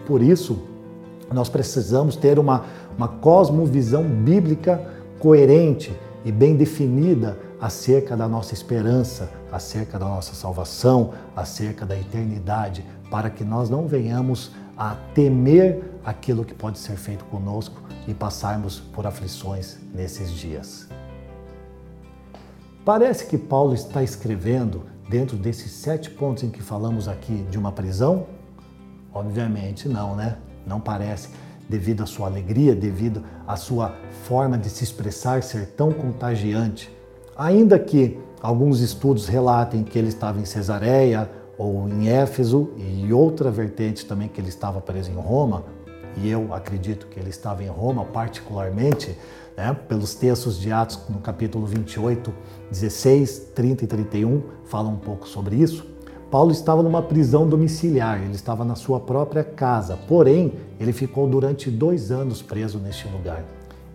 Por 0.08 0.24
isso, 0.24 0.58
nós 1.32 1.48
precisamos 1.48 2.16
ter 2.16 2.40
uma, 2.40 2.66
uma 2.98 3.08
cosmovisão 3.08 4.04
bíblica 4.04 4.82
coerente 5.20 5.96
e 6.26 6.32
bem 6.32 6.56
definida 6.56 7.38
acerca 7.60 8.16
da 8.16 8.28
nossa 8.28 8.54
esperança, 8.54 9.30
acerca 9.52 9.98
da 9.98 10.06
nossa 10.06 10.36
salvação, 10.36 11.14
acerca 11.36 11.86
da 11.86 11.98
eternidade, 11.98 12.86
para 13.10 13.30
que 13.30 13.44
nós 13.44 13.70
não 13.70 13.88
venhamos 13.88 14.52
a 14.78 14.96
temer 15.14 15.84
aquilo 16.06 16.46
que 16.46 16.54
pode 16.54 16.78
ser 16.78 16.96
feito 16.98 17.26
conosco 17.26 17.82
e 18.08 18.14
passarmos 18.14 18.80
por 18.80 19.08
aflições 19.08 19.78
nesses 19.94 20.32
dias. 20.32 20.88
Parece 22.86 23.26
que 23.26 23.38
Paulo 23.38 23.74
está 23.74 24.02
escrevendo 24.04 24.86
dentro 25.10 25.36
desses 25.36 25.72
sete 25.72 26.10
pontos 26.10 26.44
em 26.44 26.50
que 26.50 26.62
falamos 26.62 27.08
aqui 27.08 27.46
de 27.50 27.58
uma 27.58 27.72
prisão? 27.72 28.28
Obviamente 29.14 29.90
não, 29.90 30.16
né? 30.16 30.38
Não 30.66 30.80
parece, 30.80 31.30
devido 31.68 32.04
à 32.04 32.06
sua 32.06 32.28
alegria, 32.28 32.76
devido 32.76 33.24
à 33.46 33.56
sua 33.56 33.96
forma 34.24 34.58
de 34.58 34.70
se 34.70 34.84
expressar 34.84 35.44
ser 35.44 35.68
tão 35.72 35.92
contagiante. 35.92 36.97
Ainda 37.38 37.78
que 37.78 38.18
alguns 38.42 38.80
estudos 38.80 39.28
relatem 39.28 39.84
que 39.84 40.00
ele 40.00 40.08
estava 40.08 40.40
em 40.40 40.46
Cesareia 40.46 41.30
ou 41.56 41.88
em 41.88 42.10
Éfeso 42.10 42.72
e 42.76 43.14
outra 43.14 43.52
vertente 43.52 44.08
também 44.08 44.28
que 44.28 44.42
ele 44.42 44.50
estava 44.50 44.82
preso 44.82 45.12
em 45.12 45.16
Roma, 45.16 45.64
e 46.18 46.28
eu 46.28 46.52
acredito 46.52 47.06
que 47.06 47.20
ele 47.20 47.30
estava 47.30 47.64
em 47.64 47.68
Roma 47.68 48.04
particularmente, 48.06 49.16
né, 49.56 49.78
pelos 49.88 50.16
textos 50.16 50.60
de 50.60 50.72
Atos 50.72 51.00
no 51.10 51.20
capítulo 51.20 51.68
28, 51.68 52.34
16, 52.72 53.52
30 53.54 53.84
e 53.84 53.88
31 53.88 54.42
falam 54.66 54.94
um 54.94 54.98
pouco 54.98 55.28
sobre 55.28 55.58
isso. 55.58 55.86
Paulo 56.32 56.52
estava 56.52 56.82
numa 56.82 57.04
prisão 57.04 57.48
domiciliar, 57.48 58.20
ele 58.20 58.34
estava 58.34 58.66
na 58.66 58.74
sua 58.74 59.00
própria 59.00 59.44
casa, 59.44 59.96
porém, 60.08 60.54
ele 60.80 60.92
ficou 60.92 61.28
durante 61.28 61.70
dois 61.70 62.12
anos 62.12 62.42
preso 62.42 62.80
neste 62.80 63.08
lugar. 63.08 63.46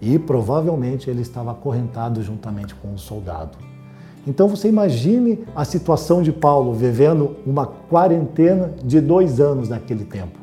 E 0.02 0.18
provavelmente 0.18 1.08
ele 1.08 1.22
estava 1.22 1.52
acorrentado 1.52 2.20
juntamente 2.22 2.74
com 2.74 2.88
um 2.88 2.98
soldado. 2.98 3.56
Então 4.26 4.48
você 4.48 4.68
imagine 4.68 5.44
a 5.54 5.64
situação 5.64 6.22
de 6.22 6.32
Paulo 6.32 6.74
vivendo 6.74 7.36
uma 7.46 7.66
quarentena 7.66 8.74
de 8.84 9.00
dois 9.00 9.40
anos 9.40 9.68
naquele 9.68 10.04
tempo. 10.04 10.38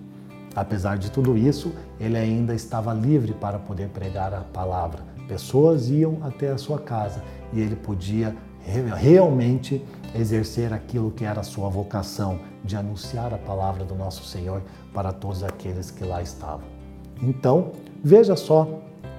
Apesar 0.55 0.97
de 0.97 1.11
tudo 1.11 1.37
isso, 1.37 1.73
ele 1.99 2.17
ainda 2.17 2.55
estava 2.55 2.93
livre 2.93 3.33
para 3.33 3.59
poder 3.59 3.89
pregar 3.89 4.33
a 4.33 4.41
palavra. 4.41 5.03
Pessoas 5.27 5.89
iam 5.89 6.17
até 6.21 6.51
a 6.51 6.57
sua 6.57 6.79
casa 6.79 7.21
e 7.53 7.59
ele 7.59 7.75
podia 7.75 8.35
realmente 8.65 9.85
exercer 10.15 10.73
aquilo 10.73 11.11
que 11.11 11.25
era 11.25 11.41
a 11.41 11.43
sua 11.43 11.69
vocação, 11.69 12.39
de 12.63 12.75
anunciar 12.75 13.33
a 13.33 13.37
palavra 13.37 13.83
do 13.83 13.95
nosso 13.95 14.23
Senhor 14.25 14.61
para 14.93 15.11
todos 15.11 15.43
aqueles 15.43 15.91
que 15.91 16.03
lá 16.03 16.21
estavam. 16.21 16.78
Então, 17.21 17.71
veja 18.03 18.36
só, 18.36 18.67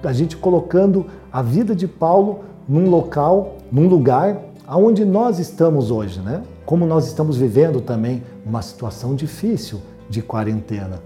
a 0.03 0.13
gente 0.13 0.35
colocando 0.35 1.05
a 1.31 1.41
vida 1.41 1.75
de 1.75 1.87
Paulo 1.87 2.39
num 2.67 2.89
local, 2.89 3.57
num 3.71 3.87
lugar 3.87 4.41
aonde 4.65 5.03
nós 5.03 5.37
estamos 5.37 5.91
hoje, 5.91 6.21
né? 6.21 6.43
Como 6.65 6.85
nós 6.85 7.05
estamos 7.05 7.37
vivendo 7.37 7.81
também 7.81 8.23
uma 8.45 8.61
situação 8.61 9.13
difícil 9.13 9.81
de 10.09 10.21
quarentena. 10.21 11.01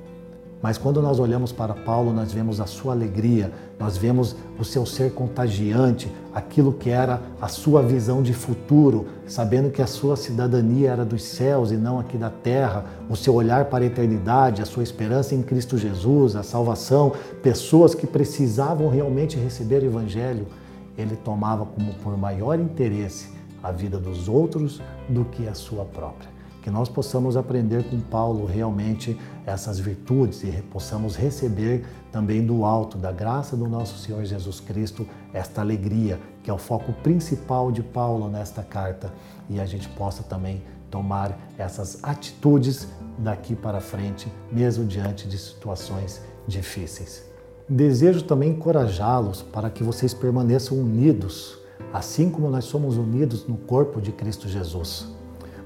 Mas 0.62 0.78
quando 0.78 1.02
nós 1.02 1.20
olhamos 1.20 1.52
para 1.52 1.74
Paulo, 1.74 2.14
nós 2.14 2.32
vemos 2.32 2.60
a 2.60 2.66
sua 2.66 2.94
alegria, 2.94 3.52
nós 3.80 3.98
vemos 3.98 4.36
o 4.58 4.64
seu 4.64 4.86
ser 4.86 5.12
contagiante, 5.12 6.12
aquilo 6.34 6.72
que 6.72 6.90
era 6.90 7.22
a 7.42 7.48
sua 7.48 7.82
visão 7.82 8.24
de 8.24 8.34
futuro, 8.34 9.08
sabendo 9.28 9.70
que 9.70 9.82
a 9.82 9.88
sua 9.88 10.16
cidadania 10.16 10.92
era 10.92 11.04
dos 11.04 11.24
céus 11.24 11.72
e 11.72 11.76
não 11.76 12.00
aqui 12.00 12.18
da 12.18 12.30
terra, 12.30 12.86
o 13.10 13.16
seu 13.16 13.34
olhar 13.34 13.66
para 13.66 13.84
a 13.84 13.88
eternidade, 13.88 14.62
a 14.62 14.66
sua 14.66 14.84
esperança 14.84 15.36
em 15.36 15.42
Cristo 15.42 15.78
Jesus, 15.78 16.36
a 16.36 16.44
salvação, 16.44 17.14
pessoas 17.44 17.94
que 17.94 18.08
precisavam 18.08 18.90
realmente 18.90 19.38
receber 19.38 19.84
o 19.84 19.88
Evangelho, 19.88 20.48
ele 20.98 21.16
tomava 21.18 21.66
como 21.66 21.94
por 21.96 22.18
maior 22.18 22.60
interesse 22.60 23.30
a 23.62 23.72
vida 23.72 23.98
dos 23.98 24.30
outros 24.30 24.82
do 25.10 25.26
que 25.26 25.48
a 25.48 25.54
sua 25.54 25.84
própria 25.84 26.35
que 26.66 26.72
nós 26.72 26.90
possamos 26.90 27.38
aprender 27.38 27.84
com 27.84 28.00
Paulo 28.00 28.44
realmente 28.44 29.16
essas 29.46 29.78
virtudes 29.78 30.44
e 30.44 30.48
possamos 30.72 31.16
receber 31.16 31.86
também 32.12 32.44
do 32.44 32.66
alto, 32.66 32.98
da 32.98 33.12
graça 33.12 33.56
do 33.56 33.70
nosso 33.70 34.00
Senhor 34.00 34.26
Jesus 34.26 34.60
Cristo, 34.62 35.08
esta 35.32 35.62
alegria, 35.62 36.20
que 36.42 36.50
é 36.50 36.54
o 36.54 36.58
foco 36.58 36.92
principal 36.92 37.72
de 37.72 37.84
Paulo 37.84 38.28
nesta 38.30 38.64
carta, 38.64 39.14
e 39.48 39.60
a 39.60 39.66
gente 39.68 39.88
possa 39.90 40.24
também 40.24 40.64
tomar 40.90 41.38
essas 41.56 42.04
atitudes 42.04 42.88
daqui 43.20 43.56
para 43.56 43.80
frente, 43.80 44.28
mesmo 44.52 44.86
diante 44.86 45.28
de 45.28 45.38
situações 45.38 46.20
difíceis. 46.48 47.30
Desejo 47.70 48.24
também 48.24 48.54
encorajá-los 48.54 49.44
para 49.44 49.70
que 49.70 49.84
vocês 49.84 50.16
permaneçam 50.16 50.80
unidos, 50.80 51.60
assim 51.94 52.28
como 52.28 52.50
nós 52.50 52.66
somos 52.66 52.98
unidos 52.98 53.48
no 53.48 53.56
corpo 53.56 54.02
de 54.02 54.12
Cristo 54.12 54.50
Jesus 54.50 55.14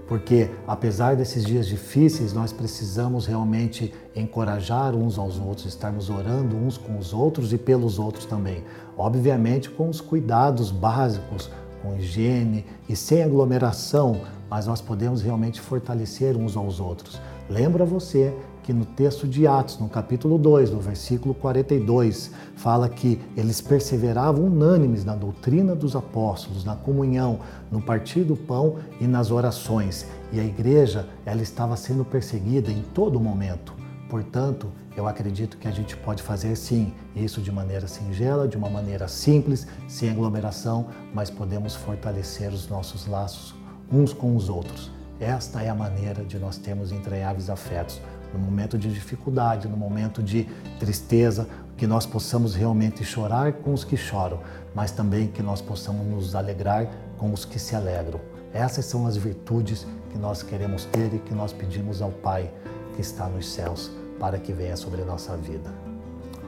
porque 0.09 0.49
apesar 0.65 1.15
desses 1.15 1.45
dias 1.45 1.67
difíceis, 1.67 2.33
nós 2.33 2.51
precisamos 2.51 3.27
realmente 3.27 3.93
encorajar 4.15 4.95
uns 4.95 5.19
aos 5.19 5.37
outros, 5.37 5.67
estarmos 5.67 6.09
orando 6.09 6.57
uns 6.57 6.79
com 6.79 6.97
os 6.97 7.13
outros 7.13 7.53
e 7.53 7.59
pelos 7.59 7.99
outros 7.99 8.25
também. 8.25 8.63
Obviamente 8.97 9.69
com 9.69 9.87
os 9.87 10.01
cuidados 10.01 10.71
básicos, 10.71 11.51
com 11.83 11.95
higiene 11.95 12.65
e 12.89 12.95
sem 12.95 13.21
aglomeração, 13.21 14.21
mas 14.49 14.65
nós 14.65 14.81
podemos 14.81 15.21
realmente 15.21 15.61
fortalecer 15.61 16.35
uns 16.35 16.57
aos 16.57 16.79
outros. 16.79 17.21
Lembra 17.47 17.85
você 17.85 18.33
que 18.69 18.73
no 18.73 18.85
texto 18.85 19.27
de 19.27 19.47
Atos, 19.47 19.79
no 19.79 19.89
capítulo 19.89 20.37
2, 20.37 20.69
no 20.69 20.79
versículo 20.79 21.33
42, 21.33 22.29
fala 22.55 22.87
que 22.87 23.19
eles 23.35 23.59
perseveravam 23.61 24.45
unânimes 24.45 25.03
na 25.03 25.15
doutrina 25.15 25.73
dos 25.73 25.95
apóstolos, 25.95 26.63
na 26.63 26.75
comunhão, 26.75 27.39
no 27.71 27.81
partir 27.81 28.23
do 28.23 28.35
pão 28.35 28.75
e 29.01 29.07
nas 29.07 29.31
orações. 29.31 30.05
E 30.31 30.39
a 30.39 30.43
igreja, 30.43 31.09
ela 31.25 31.41
estava 31.41 31.75
sendo 31.75 32.05
perseguida 32.05 32.69
em 32.69 32.83
todo 32.93 33.19
momento. 33.19 33.73
Portanto, 34.07 34.67
eu 34.95 35.07
acredito 35.07 35.57
que 35.57 35.67
a 35.67 35.71
gente 35.71 35.97
pode 35.97 36.21
fazer 36.21 36.55
sim 36.55 36.93
isso 37.15 37.41
de 37.41 37.51
maneira 37.51 37.87
singela, 37.87 38.47
de 38.47 38.55
uma 38.55 38.69
maneira 38.69 39.07
simples, 39.07 39.65
sem 39.87 40.11
aglomeração, 40.11 40.89
mas 41.11 41.31
podemos 41.31 41.73
fortalecer 41.73 42.53
os 42.53 42.69
nossos 42.69 43.07
laços 43.07 43.55
uns 43.91 44.13
com 44.13 44.35
os 44.35 44.47
outros. 44.47 44.91
Esta 45.19 45.63
é 45.63 45.69
a 45.69 45.75
maneira 45.75 46.23
de 46.23 46.37
nós 46.37 46.59
termos 46.59 46.91
entranháveis 46.91 47.49
afetos. 47.49 47.99
No 48.33 48.39
momento 48.39 48.77
de 48.77 48.93
dificuldade, 48.93 49.67
no 49.67 49.77
momento 49.77 50.21
de 50.21 50.47
tristeza, 50.79 51.47
que 51.77 51.87
nós 51.87 52.05
possamos 52.05 52.55
realmente 52.55 53.03
chorar 53.03 53.53
com 53.53 53.73
os 53.73 53.83
que 53.83 53.95
choram, 53.95 54.39
mas 54.75 54.91
também 54.91 55.27
que 55.27 55.41
nós 55.41 55.61
possamos 55.61 56.05
nos 56.05 56.35
alegrar 56.35 56.87
com 57.17 57.31
os 57.31 57.45
que 57.45 57.57
se 57.57 57.75
alegram. 57.75 58.19
Essas 58.53 58.85
são 58.85 59.07
as 59.07 59.15
virtudes 59.15 59.87
que 60.11 60.17
nós 60.17 60.43
queremos 60.43 60.85
ter 60.85 61.13
e 61.13 61.19
que 61.19 61.33
nós 61.33 61.53
pedimos 61.53 62.01
ao 62.01 62.11
Pai 62.11 62.51
que 62.95 63.01
está 63.01 63.27
nos 63.27 63.47
céus 63.47 63.91
para 64.19 64.37
que 64.37 64.51
venha 64.51 64.75
sobre 64.75 65.01
a 65.01 65.05
nossa 65.05 65.37
vida. 65.37 65.71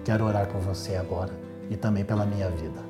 Quero 0.04 0.26
orar 0.26 0.48
por 0.48 0.60
você 0.60 0.96
agora 0.96 1.32
e 1.70 1.78
também 1.78 2.04
pela 2.04 2.26
minha 2.26 2.50
vida. 2.50 2.82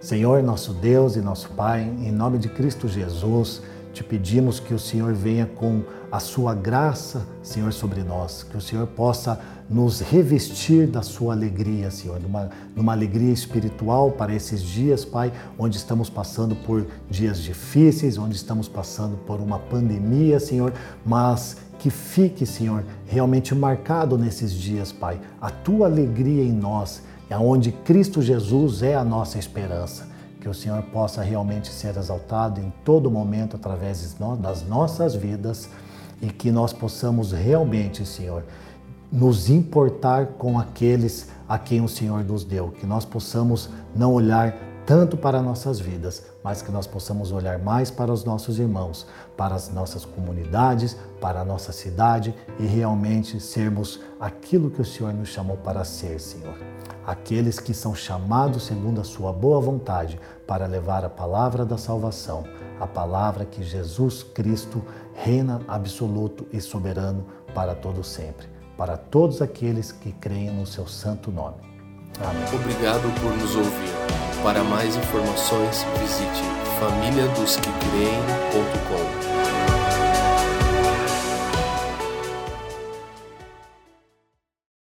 Senhor, 0.00 0.42
nosso 0.42 0.74
Deus 0.74 1.16
e 1.16 1.22
nosso 1.22 1.48
Pai, 1.50 1.82
em 1.82 2.12
nome 2.12 2.36
de 2.36 2.50
Cristo 2.50 2.86
Jesus, 2.86 3.62
te 3.94 4.02
pedimos 4.02 4.58
que 4.58 4.74
o 4.74 4.78
Senhor 4.78 5.14
venha 5.14 5.46
com 5.46 5.82
a 6.10 6.18
sua 6.18 6.52
graça, 6.52 7.26
Senhor, 7.42 7.72
sobre 7.72 8.02
nós, 8.02 8.42
que 8.42 8.56
o 8.56 8.60
Senhor 8.60 8.86
possa 8.88 9.40
nos 9.70 10.00
revestir 10.00 10.88
da 10.88 11.00
sua 11.00 11.32
alegria, 11.32 11.90
Senhor, 11.90 12.20
numa, 12.20 12.50
numa 12.74 12.92
alegria 12.92 13.32
espiritual 13.32 14.10
para 14.10 14.34
esses 14.34 14.62
dias, 14.62 15.04
Pai, 15.04 15.32
onde 15.56 15.76
estamos 15.76 16.10
passando 16.10 16.56
por 16.56 16.86
dias 17.08 17.38
difíceis, 17.38 18.18
onde 18.18 18.34
estamos 18.34 18.68
passando 18.68 19.16
por 19.18 19.40
uma 19.40 19.60
pandemia, 19.60 20.40
Senhor, 20.40 20.72
mas 21.06 21.56
que 21.78 21.88
fique, 21.88 22.44
Senhor, 22.44 22.84
realmente 23.06 23.54
marcado 23.54 24.18
nesses 24.18 24.52
dias, 24.52 24.90
Pai, 24.90 25.20
a 25.40 25.50
tua 25.50 25.86
alegria 25.86 26.42
em 26.42 26.52
nós, 26.52 27.00
onde 27.30 27.72
Cristo 27.72 28.20
Jesus 28.20 28.82
é 28.82 28.94
a 28.94 29.04
nossa 29.04 29.38
esperança. 29.38 30.13
Que 30.44 30.50
o 30.50 30.52
Senhor 30.52 30.82
possa 30.82 31.22
realmente 31.22 31.70
ser 31.70 31.96
exaltado 31.96 32.60
em 32.60 32.70
todo 32.84 33.10
momento 33.10 33.56
através 33.56 34.14
das 34.38 34.62
nossas 34.68 35.14
vidas 35.14 35.70
e 36.20 36.26
que 36.26 36.52
nós 36.52 36.70
possamos 36.70 37.32
realmente, 37.32 38.04
Senhor, 38.04 38.44
nos 39.10 39.48
importar 39.48 40.26
com 40.36 40.58
aqueles 40.58 41.30
a 41.48 41.58
quem 41.58 41.80
o 41.80 41.88
Senhor 41.88 42.22
nos 42.22 42.44
deu, 42.44 42.68
que 42.72 42.84
nós 42.84 43.06
possamos 43.06 43.70
não 43.96 44.12
olhar 44.12 44.54
tanto 44.84 45.16
para 45.16 45.40
nossas 45.40 45.80
vidas, 45.80 46.22
mas 46.42 46.60
que 46.60 46.70
nós 46.70 46.86
possamos 46.86 47.32
olhar 47.32 47.58
mais 47.58 47.90
para 47.90 48.12
os 48.12 48.22
nossos 48.22 48.58
irmãos, 48.58 49.06
para 49.38 49.54
as 49.54 49.72
nossas 49.72 50.04
comunidades, 50.04 50.94
para 51.22 51.40
a 51.40 51.44
nossa 51.44 51.72
cidade 51.72 52.34
e 52.60 52.66
realmente 52.66 53.40
sermos 53.40 53.98
aquilo 54.20 54.70
que 54.70 54.82
o 54.82 54.84
Senhor 54.84 55.14
nos 55.14 55.30
chamou 55.30 55.56
para 55.56 55.84
ser, 55.84 56.20
Senhor. 56.20 56.54
Aqueles 57.06 57.58
que 57.60 57.74
são 57.74 57.94
chamados 57.94 58.64
segundo 58.64 59.00
a 59.00 59.04
sua 59.04 59.32
boa 59.32 59.60
vontade 59.60 60.18
para 60.46 60.66
levar 60.66 61.04
a 61.04 61.10
palavra 61.10 61.64
da 61.64 61.78
salvação, 61.78 62.44
a 62.80 62.86
palavra 62.86 63.44
que 63.44 63.62
Jesus 63.62 64.22
Cristo 64.22 64.82
reina 65.14 65.60
absoluto 65.68 66.46
e 66.52 66.60
soberano 66.60 67.24
para 67.54 67.74
todo 67.74 68.02
sempre, 68.02 68.48
para 68.76 68.96
todos 68.96 69.40
aqueles 69.40 69.92
que 69.92 70.12
creem 70.12 70.50
no 70.50 70.66
seu 70.66 70.86
santo 70.86 71.30
nome. 71.30 71.56
Amém. 72.20 72.44
Obrigado 72.52 73.08
por 73.20 73.36
nos 73.36 73.56
ouvir. 73.56 73.94
Para 74.42 74.62
mais 74.62 74.94
informações, 74.96 75.84
visite 75.98 76.42
famíliadosquecreem.com. 76.78 79.23